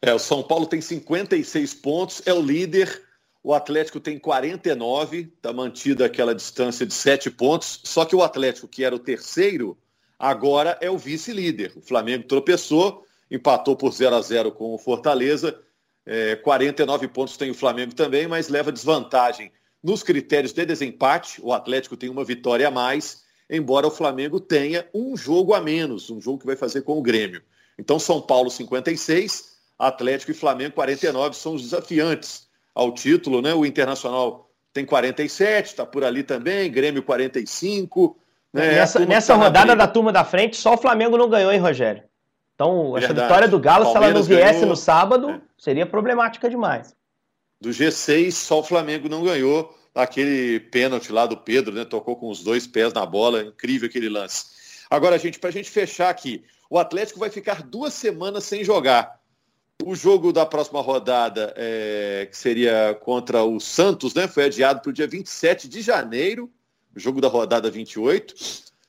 É, 0.00 0.14
o 0.14 0.18
São 0.20 0.44
Paulo 0.44 0.66
tem 0.66 0.80
56 0.80 1.74
pontos, 1.74 2.22
é 2.24 2.32
o 2.32 2.40
líder. 2.40 3.02
O 3.42 3.52
Atlético 3.52 3.98
tem 3.98 4.16
49, 4.16 5.32
está 5.36 5.52
mantida 5.52 6.06
aquela 6.06 6.36
distância 6.36 6.86
de 6.86 6.94
7 6.94 7.32
pontos. 7.32 7.80
Só 7.82 8.04
que 8.04 8.14
o 8.14 8.22
Atlético, 8.22 8.68
que 8.68 8.84
era 8.84 8.94
o 8.94 9.00
terceiro, 9.00 9.76
agora 10.16 10.78
é 10.80 10.88
o 10.88 10.96
vice-líder. 10.96 11.72
O 11.74 11.82
Flamengo 11.82 12.28
tropeçou, 12.28 13.04
empatou 13.30 13.76
por 13.76 13.92
0 13.92 14.14
a 14.14 14.20
0 14.20 14.52
com 14.52 14.74
o 14.74 14.78
Fortaleza. 14.78 15.58
É, 16.04 16.36
49 16.36 17.08
pontos 17.08 17.36
tem 17.36 17.50
o 17.50 17.54
Flamengo 17.54 17.94
também, 17.94 18.26
mas 18.26 18.48
leva 18.48 18.70
desvantagem 18.70 19.50
nos 19.82 20.02
critérios 20.02 20.52
de 20.52 20.64
desempate. 20.64 21.40
O 21.42 21.52
Atlético 21.52 21.96
tem 21.96 22.08
uma 22.08 22.24
vitória 22.24 22.68
a 22.68 22.70
mais, 22.70 23.24
embora 23.50 23.86
o 23.86 23.90
Flamengo 23.90 24.40
tenha 24.40 24.88
um 24.94 25.16
jogo 25.16 25.54
a 25.54 25.60
menos, 25.60 26.10
um 26.10 26.20
jogo 26.20 26.38
que 26.38 26.46
vai 26.46 26.56
fazer 26.56 26.82
com 26.82 26.98
o 26.98 27.02
Grêmio. 27.02 27.42
Então, 27.78 27.98
São 27.98 28.20
Paulo 28.20 28.50
56, 28.50 29.56
Atlético 29.78 30.30
e 30.30 30.34
Flamengo 30.34 30.74
49 30.74 31.36
são 31.36 31.54
os 31.54 31.62
desafiantes 31.62 32.46
ao 32.74 32.92
título, 32.92 33.42
né? 33.42 33.54
O 33.54 33.66
Internacional 33.66 34.50
tem 34.72 34.84
47, 34.84 35.66
está 35.66 35.86
por 35.86 36.04
ali 36.04 36.22
também, 36.22 36.70
Grêmio 36.70 37.02
45, 37.02 38.18
né? 38.52 38.72
Nessa, 38.72 39.04
nessa 39.04 39.34
tá 39.34 39.42
rodada 39.42 39.76
da 39.76 39.86
turma 39.86 40.12
da 40.12 40.24
frente, 40.24 40.56
só 40.56 40.74
o 40.74 40.78
Flamengo 40.78 41.18
não 41.18 41.28
ganhou, 41.28 41.52
hein, 41.52 41.58
Rogério? 41.58 42.02
Então, 42.56 42.92
Verdade. 42.92 43.04
essa 43.04 43.22
vitória 43.22 43.48
do 43.48 43.60
Galo, 43.60 43.84
Palmeiras 43.84 44.24
se 44.24 44.32
ela 44.32 44.40
não 44.40 44.44
viesse 44.44 44.60
ganhou... 44.60 44.68
no 44.70 44.76
sábado, 44.76 45.30
é. 45.30 45.40
seria 45.58 45.86
problemática 45.86 46.48
demais. 46.48 46.96
Do 47.60 47.68
G6, 47.68 48.32
só 48.32 48.60
o 48.60 48.64
Flamengo 48.64 49.08
não 49.08 49.22
ganhou. 49.22 49.76
Aquele 49.94 50.60
pênalti 50.60 51.12
lá 51.12 51.26
do 51.26 51.36
Pedro, 51.36 51.74
né? 51.74 51.84
Tocou 51.84 52.16
com 52.16 52.28
os 52.28 52.42
dois 52.42 52.66
pés 52.66 52.92
na 52.92 53.04
bola. 53.06 53.42
Incrível 53.42 53.88
aquele 53.88 54.08
lance. 54.08 54.46
Agora, 54.90 55.18
gente, 55.18 55.38
para 55.38 55.50
a 55.50 55.52
gente 55.52 55.70
fechar 55.70 56.08
aqui, 56.08 56.44
o 56.70 56.78
Atlético 56.78 57.18
vai 57.18 57.30
ficar 57.30 57.62
duas 57.62 57.92
semanas 57.92 58.44
sem 58.44 58.64
jogar. 58.64 59.20
O 59.84 59.94
jogo 59.94 60.32
da 60.32 60.46
próxima 60.46 60.80
rodada, 60.80 61.52
é, 61.56 62.26
que 62.30 62.36
seria 62.36 62.98
contra 63.02 63.42
o 63.42 63.60
Santos, 63.60 64.14
né, 64.14 64.26
foi 64.26 64.44
adiado 64.44 64.80
para 64.80 64.90
o 64.90 64.92
dia 64.92 65.06
27 65.06 65.68
de 65.68 65.82
janeiro, 65.82 66.50
jogo 66.94 67.20
da 67.20 67.28
rodada 67.28 67.70
28. 67.70 68.34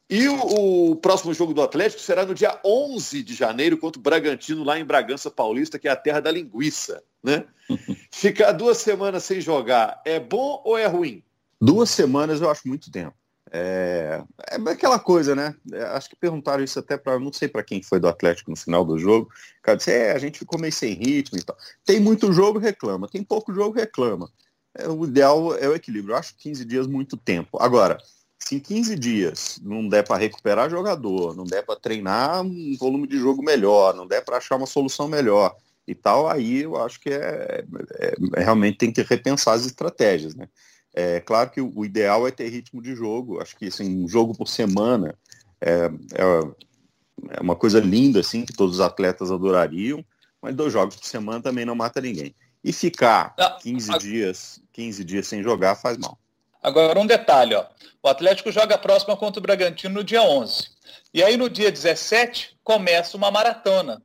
E 0.10 0.28
o, 0.30 0.92
o, 0.92 0.96
próximo 0.96 1.34
jogo 1.34 1.54
do 1.54 1.62
Atlético 1.62 2.02
será 2.02 2.26
no 2.26 2.34
dia 2.34 2.60
11 2.64 3.24
de 3.24 3.34
janeiro 3.34 3.78
contra 3.78 4.00
o 4.00 4.04
Bragantino, 4.04 4.64
lá 4.64 4.80
em 4.80 4.86
Bragança 4.86 5.30
Paulista, 5.30 5.78
que 5.78 5.88
é 5.88 5.92
a 5.92 5.98
terra 5.98 6.22
da 6.22 6.32
linguiça. 6.32 7.04
Né? 7.22 7.46
Ficar 8.10 8.54
duas 8.54 8.78
semanas 8.78 9.26
sem 9.26 9.42
jogar 9.42 10.02
é 10.06 10.20
bom 10.20 10.62
ou 10.64 10.78
é 10.78 10.86
ruim? 10.86 11.22
Duas 11.60 11.90
semanas 11.90 12.40
eu 12.40 12.50
acho 12.50 12.68
muito 12.68 12.90
tempo. 12.90 13.16
É, 13.52 14.24
é 14.50 14.56
aquela 14.70 15.00
coisa, 15.00 15.36
né? 15.36 15.56
É, 15.72 15.82
acho 15.84 16.10
que 16.10 16.16
perguntaram 16.16 16.64
isso 16.64 16.80
até 16.80 16.98
para, 16.98 17.20
não 17.20 17.32
sei 17.32 17.48
para 17.48 17.64
quem 17.64 17.82
foi 17.82 18.00
do 18.00 18.08
Atlético 18.08 18.52
no 18.52 18.58
final 18.58 18.86
do 18.86 18.98
jogo. 18.98 19.30
O 19.60 19.62
cara 19.62 19.78
disse, 19.78 19.92
é, 19.92 20.12
a 20.12 20.20
gente 20.20 20.40
ficou 20.40 20.60
meio 20.60 20.74
sem 20.74 20.94
ritmo 20.94 21.38
e 21.38 21.44
tal. 21.44 21.58
Tem 21.86 22.00
muito 22.00 22.32
jogo, 22.32 22.60
reclama. 22.60 23.08
Tem 23.08 23.24
pouco 23.24 23.54
jogo, 23.54 23.76
reclama. 23.76 24.30
É, 24.74 24.88
o 24.88 25.06
ideal 25.06 25.56
é 25.56 25.68
o 25.68 25.76
equilíbrio. 25.76 26.14
Eu 26.14 26.18
acho 26.18 26.36
15 26.38 26.64
dias 26.66 26.88
muito 26.88 27.18
tempo. 27.18 27.58
Agora, 27.62 27.98
se 28.40 28.56
em 28.56 28.60
15 28.60 28.96
dias 28.96 29.60
não 29.64 29.88
der 29.88 30.04
para 30.04 30.18
recuperar 30.18 30.70
jogador, 30.70 31.36
não 31.36 31.44
der 31.44 31.66
para 31.66 31.80
treinar 31.80 32.42
um 32.42 32.76
volume 32.80 33.08
de 33.08 33.18
jogo 33.18 33.44
melhor, 33.44 33.96
não 33.96 34.08
der 34.08 34.24
para 34.24 34.38
achar 34.38 34.56
uma 34.56 34.68
solução 34.68 35.08
melhor 35.08 35.56
e 35.88 35.96
tal, 35.96 36.28
aí 36.28 36.64
eu 36.64 36.76
acho 36.76 37.00
que 37.00 37.10
é, 37.10 37.64
é, 38.00 38.16
é 38.36 38.44
realmente 38.44 38.78
tem 38.78 38.92
que 38.92 39.02
repensar 39.02 39.54
as 39.54 39.66
estratégias, 39.66 40.36
né? 40.36 40.48
É 40.94 41.20
claro 41.20 41.52
que 41.52 41.62
o, 41.62 41.86
ideal 41.86 42.28
é 42.28 42.32
ter 42.32 42.50
ritmo 42.50 42.82
de 42.82 42.96
jogo. 42.96 43.40
Acho 43.40 43.56
que 43.56 43.68
assim, 43.68 44.04
um 44.04 44.08
jogo 44.08 44.36
por 44.36 44.48
semana 44.48 45.14
é, 45.62 45.92
é, 46.16 47.38
é 47.38 47.40
uma 47.40 47.56
coisa 47.56 47.80
linda, 47.80 48.20
assim, 48.20 48.44
que 48.44 48.52
todos 48.52 48.76
os 48.76 48.82
atletas 48.82 49.32
adorariam, 49.32 50.04
mas 50.42 50.56
dois 50.56 50.74
jogos 50.74 50.96
por 50.96 51.06
semana 51.06 51.40
também 51.40 51.66
não 51.66 51.76
mata 51.76 52.02
ninguém. 52.02 52.36
E 52.64 52.74
ficar 52.74 53.36
15 53.62 53.92
ah, 53.92 53.98
dias, 54.00 54.62
15 54.74 55.04
dias 55.04 55.28
sem 55.28 55.44
jogar 55.44 55.76
faz 55.76 56.00
mal. 56.00 56.18
Agora 56.62 57.00
um 57.00 57.06
detalhe, 57.06 57.56
ó. 57.56 57.66
O 58.02 58.08
Atlético 58.08 58.52
joga 58.52 58.76
a 58.76 58.78
próxima 58.78 59.16
contra 59.18 59.40
o 59.40 59.44
Bragantino 59.44 59.96
no 59.96 60.04
dia 60.04 60.22
11. 60.22 60.70
E 61.14 61.24
aí 61.24 61.38
no 61.38 61.50
dia 61.50 61.72
17 61.72 62.58
começa 62.64 63.18
uma 63.18 63.32
maratona. 63.32 64.02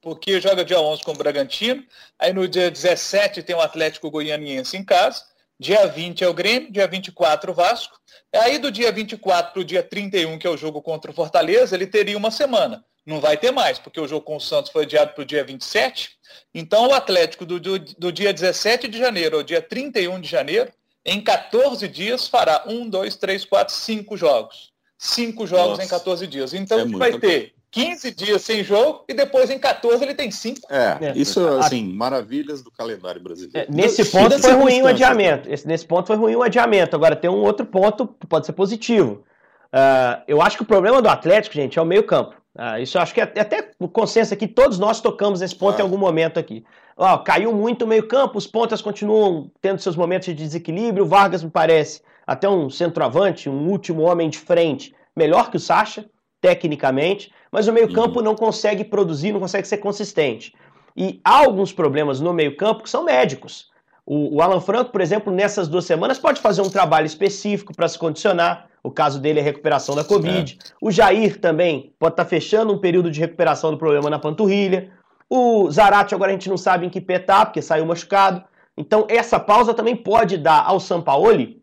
Porque 0.00 0.40
joga 0.40 0.64
dia 0.64 0.80
11 0.80 1.02
com 1.02 1.12
o 1.12 1.16
Bragantino, 1.16 1.84
aí 2.18 2.32
no 2.32 2.48
dia 2.48 2.70
17 2.70 3.42
tem 3.42 3.54
o 3.54 3.60
Atlético 3.60 4.10
Goianiense 4.10 4.76
em 4.76 4.84
casa, 4.84 5.24
Dia 5.60 5.86
20 5.86 6.24
é 6.24 6.26
o 6.26 6.32
Grêmio, 6.32 6.72
dia 6.72 6.86
24 6.88 7.50
o 7.50 7.54
Vasco. 7.54 8.00
Aí 8.34 8.58
do 8.58 8.72
dia 8.72 8.90
24 8.90 9.52
para 9.52 9.60
o 9.60 9.64
dia 9.64 9.82
31, 9.82 10.38
que 10.38 10.46
é 10.46 10.50
o 10.50 10.56
jogo 10.56 10.80
contra 10.80 11.10
o 11.10 11.14
Fortaleza, 11.14 11.76
ele 11.76 11.86
teria 11.86 12.16
uma 12.16 12.30
semana. 12.30 12.82
Não 13.04 13.20
vai 13.20 13.36
ter 13.36 13.50
mais, 13.50 13.78
porque 13.78 14.00
o 14.00 14.08
jogo 14.08 14.24
com 14.24 14.36
o 14.36 14.40
Santos 14.40 14.72
foi 14.72 14.84
adiado 14.84 15.12
para 15.12 15.20
o 15.20 15.24
dia 15.26 15.44
27. 15.44 16.12
Então 16.54 16.88
o 16.88 16.94
Atlético 16.94 17.44
do, 17.44 17.60
do, 17.60 17.78
do 17.78 18.10
dia 18.10 18.32
17 18.32 18.88
de 18.88 18.96
janeiro 18.96 19.36
ao 19.36 19.42
dia 19.42 19.60
31 19.60 20.18
de 20.18 20.30
janeiro, 20.30 20.72
em 21.04 21.20
14 21.20 21.88
dias, 21.88 22.28
fará 22.28 22.64
um, 22.66 22.88
dois, 22.88 23.16
três, 23.16 23.44
quatro, 23.44 23.74
cinco 23.74 24.16
jogos. 24.16 24.70
Cinco 24.98 25.46
jogos 25.46 25.78
Nossa. 25.78 25.84
em 25.84 25.88
14 25.88 26.26
dias. 26.26 26.52
Então 26.52 26.80
é 26.80 26.84
vai 26.84 27.18
ter 27.18 27.54
15 27.70 28.10
dias 28.14 28.42
sem 28.42 28.64
jogo 28.64 29.04
e 29.08 29.14
depois 29.14 29.48
em 29.48 29.58
14 29.58 30.02
ele 30.04 30.14
tem 30.14 30.30
5. 30.30 30.60
É, 30.70 30.98
é, 31.00 31.12
isso, 31.16 31.46
assim, 31.58 31.92
maravilhas 31.92 32.62
do 32.62 32.70
calendário 32.70 33.20
brasileiro. 33.20 33.70
É, 33.70 33.74
nesse 33.74 34.04
ponto 34.04 34.38
foi 34.38 34.52
ruim 34.52 34.82
o 34.82 34.86
adiamento. 34.86 35.50
Esse, 35.50 35.66
nesse 35.66 35.86
ponto 35.86 36.06
foi 36.06 36.16
ruim 36.16 36.34
o 36.34 36.42
adiamento. 36.42 36.96
Agora 36.96 37.16
tem 37.16 37.30
um 37.30 37.42
outro 37.42 37.64
ponto 37.64 38.08
que 38.08 38.26
pode 38.26 38.44
ser 38.44 38.52
positivo. 38.52 39.24
Uh, 39.72 40.20
eu 40.26 40.42
acho 40.42 40.56
que 40.56 40.64
o 40.64 40.66
problema 40.66 41.00
do 41.00 41.08
Atlético, 41.08 41.54
gente, 41.54 41.78
é 41.78 41.82
o 41.82 41.86
meio 41.86 42.02
campo. 42.02 42.34
Uh, 42.56 42.82
isso 42.82 42.98
eu 42.98 43.02
acho 43.02 43.14
que 43.14 43.20
é 43.20 43.24
até 43.24 43.70
o 43.78 43.88
consenso 43.88 44.34
aqui, 44.34 44.48
todos 44.48 44.78
nós 44.78 45.00
tocamos 45.00 45.40
nesse 45.40 45.54
ponto 45.54 45.76
ah. 45.76 45.78
em 45.78 45.82
algum 45.82 45.96
momento 45.96 46.38
aqui. 46.38 46.64
Uh, 47.00 47.18
caiu 47.24 47.52
muito 47.54 47.86
o 47.86 47.88
meio 47.88 48.06
campo, 48.06 48.36
os 48.36 48.46
pontas 48.46 48.82
continuam 48.82 49.50
tendo 49.60 49.80
seus 49.80 49.96
momentos 49.96 50.26
de 50.26 50.34
desequilíbrio. 50.34 51.04
O 51.04 51.08
Vargas 51.08 51.42
me 51.42 51.50
parece 51.50 52.02
até 52.26 52.46
um 52.46 52.68
centroavante, 52.68 53.48
um 53.48 53.68
último 53.70 54.02
homem 54.02 54.28
de 54.28 54.38
frente, 54.38 54.94
melhor 55.16 55.50
que 55.50 55.56
o 55.56 55.60
Sacha, 55.60 56.04
tecnicamente 56.40 57.32
mas 57.50 57.66
o 57.66 57.72
meio-campo 57.72 58.18
uhum. 58.18 58.24
não 58.24 58.34
consegue 58.34 58.84
produzir, 58.84 59.32
não 59.32 59.40
consegue 59.40 59.66
ser 59.66 59.78
consistente. 59.78 60.54
E 60.96 61.20
há 61.24 61.38
alguns 61.38 61.72
problemas 61.72 62.20
no 62.20 62.32
meio-campo 62.32 62.82
que 62.82 62.90
são 62.90 63.04
médicos. 63.04 63.68
O, 64.06 64.36
o, 64.36 64.42
Alan 64.42 64.60
Franco, 64.60 64.90
por 64.90 65.00
exemplo, 65.00 65.32
nessas 65.32 65.68
duas 65.68 65.84
semanas 65.84 66.18
pode 66.18 66.40
fazer 66.40 66.62
um 66.62 66.70
trabalho 66.70 67.06
específico 67.06 67.74
para 67.74 67.88
se 67.88 67.98
condicionar. 67.98 68.68
O 68.82 68.90
caso 68.90 69.20
dele 69.20 69.40
é 69.40 69.42
recuperação 69.42 69.94
da 69.94 70.02
Covid. 70.02 70.58
É. 70.58 70.72
O 70.80 70.90
Jair 70.90 71.38
também 71.38 71.92
pode 71.98 72.14
estar 72.14 72.24
tá 72.24 72.28
fechando 72.30 72.72
um 72.72 72.78
período 72.78 73.10
de 73.10 73.20
recuperação 73.20 73.70
do 73.70 73.78
problema 73.78 74.08
na 74.08 74.18
panturrilha. 74.18 74.90
O 75.30 75.70
Zarate 75.70 76.14
agora 76.14 76.30
a 76.30 76.34
gente 76.34 76.48
não 76.48 76.58
sabe 76.58 76.86
em 76.86 76.90
que 76.90 77.00
pé 77.00 77.18
tá, 77.18 77.46
porque 77.46 77.62
saiu 77.62 77.86
machucado. 77.86 78.44
Então 78.76 79.06
essa 79.08 79.38
pausa 79.38 79.72
também 79.72 79.94
pode 79.94 80.36
dar 80.36 80.64
ao 80.66 80.80
Sampaoli 80.80 81.62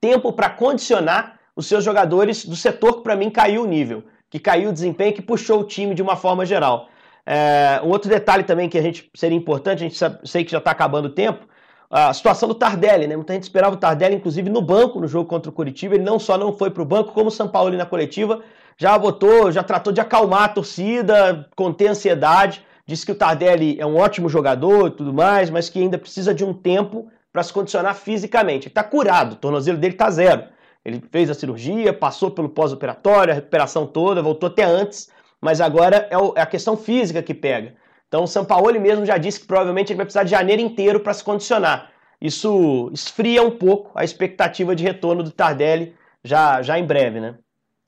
tempo 0.00 0.32
para 0.32 0.50
condicionar 0.50 1.38
os 1.54 1.66
seus 1.66 1.84
jogadores 1.84 2.44
do 2.44 2.56
setor 2.56 2.96
que 2.96 3.02
para 3.02 3.14
mim 3.14 3.30
caiu 3.30 3.62
o 3.62 3.66
nível 3.66 4.02
que 4.32 4.38
caiu 4.38 4.70
o 4.70 4.72
desempenho, 4.72 5.12
que 5.12 5.20
puxou 5.20 5.60
o 5.60 5.64
time 5.64 5.94
de 5.94 6.00
uma 6.00 6.16
forma 6.16 6.46
geral. 6.46 6.88
É, 7.26 7.82
um 7.84 7.90
outro 7.90 8.08
detalhe 8.08 8.42
também 8.44 8.66
que 8.66 8.78
a 8.78 8.82
gente 8.82 9.10
seria 9.14 9.36
importante, 9.36 9.80
a 9.80 9.86
gente 9.86 9.98
sabe, 9.98 10.26
sei 10.26 10.42
que 10.42 10.50
já 10.50 10.56
está 10.56 10.70
acabando 10.70 11.04
o 11.04 11.10
tempo, 11.10 11.46
a 11.90 12.14
situação 12.14 12.48
do 12.48 12.54
Tardelli, 12.54 13.06
né? 13.06 13.14
Muita 13.14 13.34
gente 13.34 13.42
esperava 13.42 13.74
o 13.74 13.78
Tardelli, 13.78 14.16
inclusive, 14.16 14.48
no 14.48 14.62
banco 14.62 14.98
no 14.98 15.06
jogo 15.06 15.28
contra 15.28 15.50
o 15.50 15.52
Curitiba. 15.52 15.96
Ele 15.96 16.02
não 16.02 16.18
só 16.18 16.38
não 16.38 16.50
foi 16.54 16.70
para 16.70 16.82
o 16.82 16.86
banco, 16.86 17.12
como 17.12 17.28
o 17.28 17.30
São 17.30 17.46
Paulo 17.46 17.76
na 17.76 17.84
coletiva 17.84 18.40
já 18.78 18.98
botou, 18.98 19.52
já 19.52 19.62
tratou 19.62 19.92
de 19.92 20.00
acalmar 20.00 20.44
a 20.44 20.48
torcida, 20.48 21.46
conter 21.54 21.88
a 21.88 21.90
ansiedade. 21.90 22.64
Disse 22.86 23.06
que 23.06 23.12
o 23.12 23.14
Tardelli 23.14 23.80
é 23.80 23.86
um 23.86 23.96
ótimo 23.96 24.28
jogador 24.28 24.88
e 24.88 24.90
tudo 24.92 25.12
mais, 25.12 25.50
mas 25.50 25.68
que 25.68 25.80
ainda 25.80 25.98
precisa 25.98 26.34
de 26.34 26.44
um 26.44 26.52
tempo 26.52 27.08
para 27.32 27.42
se 27.42 27.52
condicionar 27.52 27.94
fisicamente. 27.94 28.64
Ele 28.64 28.70
está 28.70 28.84
curado, 28.84 29.34
o 29.34 29.36
tornozelo 29.36 29.78
dele 29.78 29.94
está 29.94 30.10
zero. 30.10 30.44
Ele 30.84 31.02
fez 31.10 31.30
a 31.30 31.34
cirurgia, 31.34 31.92
passou 31.92 32.30
pelo 32.30 32.48
pós-operatório, 32.48 33.32
a 33.32 33.34
recuperação 33.36 33.86
toda, 33.86 34.20
voltou 34.20 34.48
até 34.48 34.64
antes, 34.64 35.08
mas 35.40 35.60
agora 35.60 36.08
é, 36.10 36.38
é 36.38 36.42
a 36.42 36.46
questão 36.46 36.76
física 36.76 37.22
que 37.22 37.32
pega. 37.32 37.74
Então 38.08 38.24
o 38.24 38.26
Sampaoli 38.26 38.78
mesmo 38.78 39.06
já 39.06 39.16
disse 39.16 39.40
que 39.40 39.46
provavelmente 39.46 39.92
ele 39.92 39.96
vai 39.96 40.06
precisar 40.06 40.24
de 40.24 40.30
janeiro 40.30 40.60
inteiro 40.60 41.00
para 41.00 41.14
se 41.14 41.24
condicionar. 41.24 41.92
Isso 42.20 42.90
esfria 42.92 43.42
um 43.42 43.50
pouco 43.50 43.90
a 43.94 44.04
expectativa 44.04 44.76
de 44.76 44.84
retorno 44.84 45.22
do 45.22 45.30
Tardelli 45.30 45.94
já, 46.22 46.62
já 46.62 46.78
em 46.78 46.84
breve, 46.84 47.20
né? 47.20 47.36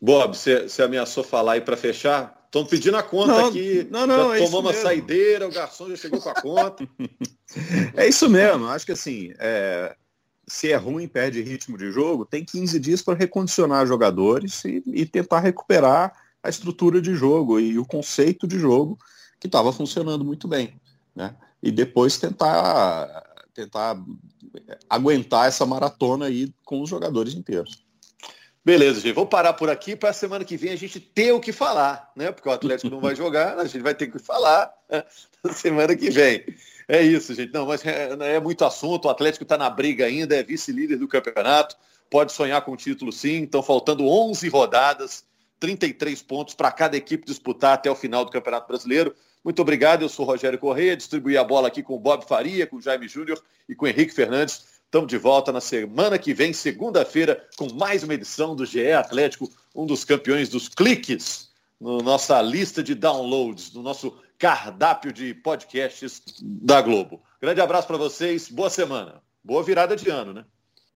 Bob, 0.00 0.36
você 0.36 0.82
ameaçou 0.82 1.22
falar 1.22 1.52
aí 1.52 1.60
para 1.60 1.76
fechar? 1.76 2.43
Estão 2.54 2.64
pedindo 2.64 2.96
a 2.96 3.02
conta 3.02 3.32
não, 3.32 3.46
aqui. 3.48 3.88
Não, 3.90 4.06
não, 4.06 4.28
já 4.28 4.36
é 4.36 4.46
tomamos 4.46 4.70
a 4.70 4.80
saideira, 4.80 5.48
o 5.48 5.50
garçom 5.50 5.90
já 5.90 5.96
chegou 5.96 6.20
com 6.20 6.28
a 6.28 6.34
conta. 6.34 6.88
é 7.96 8.06
isso 8.06 8.30
mesmo. 8.30 8.68
Acho 8.68 8.86
que 8.86 8.92
assim, 8.92 9.32
é, 9.40 9.96
se 10.46 10.70
é 10.70 10.76
ruim, 10.76 11.08
perde 11.08 11.42
ritmo 11.42 11.76
de 11.76 11.90
jogo, 11.90 12.24
tem 12.24 12.44
15 12.44 12.78
dias 12.78 13.02
para 13.02 13.18
recondicionar 13.18 13.84
jogadores 13.88 14.64
e, 14.64 14.80
e, 14.86 15.04
tentar 15.04 15.40
recuperar 15.40 16.12
a 16.40 16.48
estrutura 16.48 17.02
de 17.02 17.12
jogo 17.16 17.58
e 17.58 17.76
o 17.76 17.84
conceito 17.84 18.46
de 18.46 18.56
jogo 18.56 18.96
que 19.40 19.48
estava 19.48 19.72
funcionando 19.72 20.24
muito 20.24 20.46
bem. 20.46 20.80
Né? 21.12 21.34
E 21.60 21.72
depois 21.72 22.18
tentar, 22.18 23.24
tentar 23.52 24.00
aguentar 24.88 25.48
essa 25.48 25.66
maratona 25.66 26.26
aí 26.26 26.54
com 26.64 26.80
os 26.80 26.88
jogadores 26.88 27.34
inteiros. 27.34 27.83
Beleza, 28.64 29.00
gente. 29.00 29.14
Vou 29.14 29.26
parar 29.26 29.52
por 29.52 29.68
aqui 29.68 29.94
para 29.94 30.08
a 30.08 30.14
semana 30.14 30.44
que 30.44 30.56
vem 30.56 30.72
a 30.72 30.76
gente 30.76 30.98
ter 30.98 31.32
o 31.32 31.40
que 31.40 31.52
falar, 31.52 32.10
né? 32.16 32.32
Porque 32.32 32.48
o 32.48 32.52
Atlético 32.52 32.88
não 32.88 33.00
vai 33.00 33.14
jogar, 33.16 33.58
a 33.58 33.66
gente 33.66 33.82
vai 33.82 33.94
ter 33.94 34.10
que 34.10 34.18
falar 34.18 34.72
né? 34.90 35.04
na 35.42 35.52
semana 35.52 35.94
que 35.94 36.08
vem. 36.10 36.44
É 36.88 37.02
isso, 37.02 37.34
gente. 37.34 37.52
Não, 37.52 37.66
mas 37.66 37.84
é, 37.84 38.10
é 38.36 38.40
muito 38.40 38.64
assunto. 38.64 39.04
O 39.04 39.10
Atlético 39.10 39.42
está 39.42 39.58
na 39.58 39.68
briga 39.68 40.06
ainda, 40.06 40.34
é 40.34 40.42
vice-líder 40.42 40.96
do 40.96 41.06
campeonato. 41.06 41.76
Pode 42.08 42.32
sonhar 42.32 42.62
com 42.62 42.72
o 42.72 42.76
título, 42.76 43.12
sim. 43.12 43.44
Estão 43.44 43.62
faltando 43.62 44.06
11 44.06 44.48
rodadas, 44.48 45.24
33 45.60 46.22
pontos 46.22 46.54
para 46.54 46.72
cada 46.72 46.96
equipe 46.96 47.26
disputar 47.26 47.74
até 47.74 47.90
o 47.90 47.94
final 47.94 48.24
do 48.24 48.30
Campeonato 48.30 48.66
Brasileiro. 48.66 49.14
Muito 49.42 49.60
obrigado. 49.60 50.02
Eu 50.02 50.08
sou 50.08 50.24
Rogério 50.24 50.58
Correia. 50.58 50.96
Distribuí 50.96 51.36
a 51.36 51.44
bola 51.44 51.68
aqui 51.68 51.82
com 51.82 51.94
o 51.94 51.98
Bob 51.98 52.26
Faria, 52.26 52.66
com 52.66 52.76
o 52.76 52.80
Jaime 52.80 53.08
Júnior 53.08 53.42
e 53.68 53.74
com 53.74 53.84
o 53.84 53.88
Henrique 53.88 54.14
Fernandes. 54.14 54.73
Estamos 54.94 55.10
de 55.10 55.18
volta 55.18 55.50
na 55.50 55.60
semana 55.60 56.16
que 56.16 56.32
vem, 56.32 56.52
segunda-feira, 56.52 57.44
com 57.56 57.68
mais 57.72 58.04
uma 58.04 58.14
edição 58.14 58.54
do 58.54 58.64
GE 58.64 58.92
Atlético, 58.92 59.50
um 59.74 59.84
dos 59.84 60.04
campeões 60.04 60.48
dos 60.48 60.68
cliques 60.68 61.48
na 61.80 61.90
no 61.90 62.00
nossa 62.00 62.40
lista 62.40 62.80
de 62.80 62.94
downloads, 62.94 63.72
no 63.72 63.82
nosso 63.82 64.16
cardápio 64.38 65.12
de 65.12 65.34
podcasts 65.34 66.22
da 66.40 66.80
Globo. 66.80 67.20
Grande 67.42 67.60
abraço 67.60 67.88
para 67.88 67.96
vocês, 67.96 68.48
boa 68.48 68.70
semana. 68.70 69.20
Boa 69.42 69.64
virada 69.64 69.96
de 69.96 70.08
ano, 70.08 70.32
né? 70.32 70.44